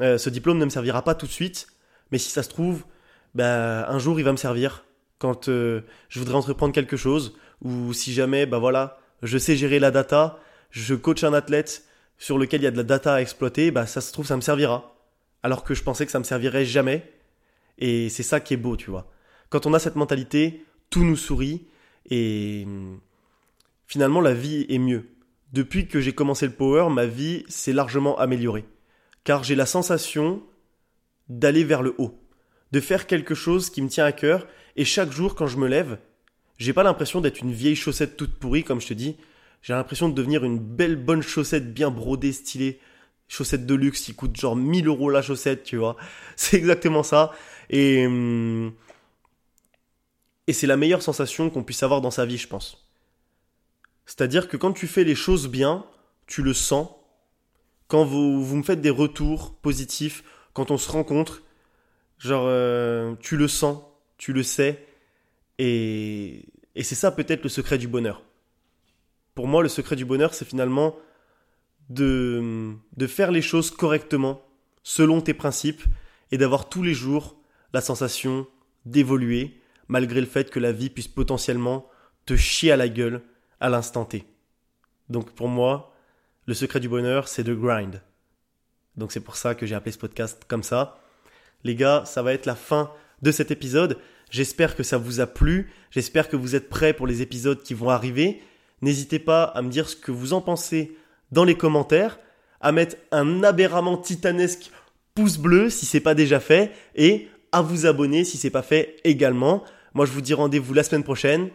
euh, 0.00 0.18
ce 0.18 0.30
diplôme 0.30 0.58
ne 0.58 0.64
me 0.64 0.70
servira 0.70 1.02
pas 1.02 1.14
tout 1.14 1.26
de 1.26 1.32
suite. 1.32 1.68
Mais 2.10 2.18
si 2.18 2.30
ça 2.30 2.42
se 2.42 2.48
trouve, 2.48 2.84
bah, 3.34 3.88
un 3.88 3.98
jour 3.98 4.18
il 4.18 4.24
va 4.24 4.32
me 4.32 4.36
servir 4.36 4.84
quand 5.18 5.48
euh, 5.48 5.82
je 6.08 6.18
voudrais 6.18 6.34
entreprendre 6.34 6.72
quelque 6.72 6.96
chose 6.96 7.36
ou 7.62 7.92
si 7.92 8.12
jamais, 8.12 8.46
bah 8.46 8.58
voilà, 8.58 8.98
je 9.22 9.36
sais 9.36 9.54
gérer 9.54 9.78
la 9.78 9.90
data, 9.90 10.38
je 10.70 10.94
coach 10.94 11.24
un 11.24 11.34
athlète 11.34 11.84
sur 12.16 12.38
lequel 12.38 12.62
il 12.62 12.64
y 12.64 12.66
a 12.66 12.70
de 12.70 12.76
la 12.78 12.84
data 12.84 13.14
à 13.14 13.20
exploiter, 13.20 13.70
bah 13.70 13.86
ça 13.86 14.00
se 14.00 14.12
trouve 14.12 14.26
ça 14.26 14.36
me 14.36 14.40
servira. 14.40 14.96
Alors 15.42 15.62
que 15.62 15.74
je 15.74 15.82
pensais 15.82 16.06
que 16.06 16.12
ça 16.12 16.18
me 16.18 16.24
servirait 16.24 16.64
jamais. 16.64 17.12
Et 17.78 18.08
c'est 18.08 18.22
ça 18.22 18.40
qui 18.40 18.54
est 18.54 18.58
beau, 18.58 18.76
tu 18.76 18.90
vois. 18.90 19.10
Quand 19.48 19.66
on 19.66 19.74
a 19.74 19.78
cette 19.78 19.96
mentalité, 19.96 20.64
tout 20.90 21.04
nous 21.04 21.16
sourit 21.16 21.66
et 22.08 22.66
finalement 23.90 24.20
la 24.20 24.34
vie 24.34 24.66
est 24.68 24.78
mieux. 24.78 25.10
Depuis 25.52 25.88
que 25.88 26.00
j'ai 26.00 26.12
commencé 26.12 26.46
le 26.46 26.52
power, 26.52 26.88
ma 26.90 27.06
vie 27.06 27.44
s'est 27.48 27.72
largement 27.72 28.16
améliorée. 28.20 28.64
Car 29.24 29.42
j'ai 29.42 29.56
la 29.56 29.66
sensation 29.66 30.44
d'aller 31.28 31.64
vers 31.64 31.82
le 31.82 31.96
haut, 31.98 32.16
de 32.70 32.78
faire 32.78 33.08
quelque 33.08 33.34
chose 33.34 33.68
qui 33.68 33.82
me 33.82 33.88
tient 33.88 34.04
à 34.04 34.12
cœur, 34.12 34.46
et 34.76 34.84
chaque 34.84 35.10
jour 35.10 35.34
quand 35.34 35.48
je 35.48 35.56
me 35.56 35.66
lève, 35.66 35.98
j'ai 36.56 36.72
pas 36.72 36.84
l'impression 36.84 37.20
d'être 37.20 37.40
une 37.40 37.50
vieille 37.50 37.74
chaussette 37.74 38.16
toute 38.16 38.36
pourrie, 38.36 38.62
comme 38.62 38.80
je 38.80 38.86
te 38.86 38.94
dis, 38.94 39.16
j'ai 39.60 39.72
l'impression 39.72 40.08
de 40.08 40.14
devenir 40.14 40.44
une 40.44 40.60
belle 40.60 40.94
bonne 40.94 41.22
chaussette 41.22 41.74
bien 41.74 41.90
brodée, 41.90 42.32
stylée, 42.32 42.78
chaussette 43.26 43.66
de 43.66 43.74
luxe 43.74 44.02
qui 44.02 44.14
coûte 44.14 44.36
genre 44.36 44.54
1000 44.54 44.86
euros 44.86 45.10
la 45.10 45.20
chaussette, 45.20 45.64
tu 45.64 45.78
vois. 45.78 45.96
C'est 46.36 46.56
exactement 46.56 47.02
ça. 47.02 47.32
Et, 47.70 48.06
hum, 48.06 48.72
et 50.46 50.52
c'est 50.52 50.68
la 50.68 50.76
meilleure 50.76 51.02
sensation 51.02 51.50
qu'on 51.50 51.64
puisse 51.64 51.82
avoir 51.82 52.00
dans 52.00 52.10
sa 52.12 52.24
vie, 52.24 52.38
je 52.38 52.46
pense. 52.48 52.79
C'est-à-dire 54.10 54.48
que 54.48 54.56
quand 54.56 54.72
tu 54.72 54.88
fais 54.88 55.04
les 55.04 55.14
choses 55.14 55.46
bien, 55.46 55.86
tu 56.26 56.42
le 56.42 56.52
sens. 56.52 56.88
Quand 57.86 58.04
vous, 58.04 58.44
vous 58.44 58.56
me 58.56 58.64
faites 58.64 58.80
des 58.80 58.90
retours 58.90 59.54
positifs, 59.54 60.24
quand 60.52 60.72
on 60.72 60.78
se 60.78 60.90
rencontre, 60.90 61.44
genre, 62.18 62.42
euh, 62.46 63.14
tu 63.20 63.36
le 63.36 63.46
sens, 63.46 63.78
tu 64.18 64.32
le 64.32 64.42
sais. 64.42 64.84
Et, 65.58 66.44
et 66.74 66.82
c'est 66.82 66.96
ça 66.96 67.12
peut-être 67.12 67.44
le 67.44 67.48
secret 67.48 67.78
du 67.78 67.86
bonheur. 67.86 68.24
Pour 69.36 69.46
moi, 69.46 69.62
le 69.62 69.68
secret 69.68 69.94
du 69.94 70.04
bonheur, 70.04 70.34
c'est 70.34 70.44
finalement 70.44 70.96
de, 71.88 72.74
de 72.96 73.06
faire 73.06 73.30
les 73.30 73.42
choses 73.42 73.70
correctement, 73.70 74.42
selon 74.82 75.20
tes 75.20 75.34
principes, 75.34 75.84
et 76.32 76.36
d'avoir 76.36 76.68
tous 76.68 76.82
les 76.82 76.94
jours 76.94 77.40
la 77.72 77.80
sensation 77.80 78.48
d'évoluer, 78.86 79.60
malgré 79.86 80.20
le 80.20 80.26
fait 80.26 80.50
que 80.50 80.58
la 80.58 80.72
vie 80.72 80.90
puisse 80.90 81.06
potentiellement 81.06 81.88
te 82.26 82.34
chier 82.34 82.72
à 82.72 82.76
la 82.76 82.88
gueule 82.88 83.22
à 83.60 83.68
l'instant 83.68 84.04
T. 84.04 84.24
Donc 85.08 85.30
pour 85.32 85.48
moi, 85.48 85.94
le 86.46 86.54
secret 86.54 86.80
du 86.80 86.88
bonheur, 86.88 87.28
c'est 87.28 87.44
de 87.44 87.54
grind. 87.54 88.02
Donc 88.96 89.12
c'est 89.12 89.20
pour 89.20 89.36
ça 89.36 89.54
que 89.54 89.66
j'ai 89.66 89.74
appelé 89.74 89.92
ce 89.92 89.98
podcast 89.98 90.42
comme 90.48 90.62
ça. 90.62 91.00
Les 91.64 91.74
gars, 91.74 92.04
ça 92.06 92.22
va 92.22 92.32
être 92.32 92.46
la 92.46 92.54
fin 92.54 92.90
de 93.22 93.30
cet 93.30 93.50
épisode. 93.50 93.98
J'espère 94.30 94.76
que 94.76 94.82
ça 94.82 94.98
vous 94.98 95.20
a 95.20 95.26
plu. 95.26 95.72
J'espère 95.90 96.28
que 96.28 96.36
vous 96.36 96.54
êtes 96.54 96.68
prêts 96.68 96.94
pour 96.94 97.06
les 97.06 97.22
épisodes 97.22 97.62
qui 97.62 97.74
vont 97.74 97.90
arriver. 97.90 98.42
N'hésitez 98.82 99.18
pas 99.18 99.44
à 99.44 99.62
me 99.62 99.70
dire 99.70 99.88
ce 99.88 99.96
que 99.96 100.12
vous 100.12 100.32
en 100.32 100.40
pensez 100.40 100.96
dans 101.32 101.44
les 101.44 101.56
commentaires, 101.56 102.18
à 102.60 102.72
mettre 102.72 102.96
un 103.12 103.42
aberrament 103.42 103.98
titanesque 103.98 104.70
pouce 105.14 105.38
bleu 105.38 105.70
si 105.70 105.86
c'est 105.86 106.00
pas 106.00 106.14
déjà 106.14 106.40
fait 106.40 106.72
et 106.94 107.28
à 107.52 107.62
vous 107.62 107.86
abonner 107.86 108.24
si 108.24 108.36
c'est 108.36 108.50
pas 108.50 108.62
fait 108.62 108.96
également. 109.04 109.64
Moi 109.94 110.06
je 110.06 110.12
vous 110.12 110.20
dis 110.20 110.34
rendez-vous 110.34 110.74
la 110.74 110.82
semaine 110.82 111.04
prochaine. 111.04 111.50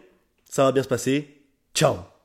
Ça 0.48 0.64
va 0.64 0.72
bien 0.72 0.82
se 0.82 0.88
passer. 0.88 1.35
Ciao 1.76 2.15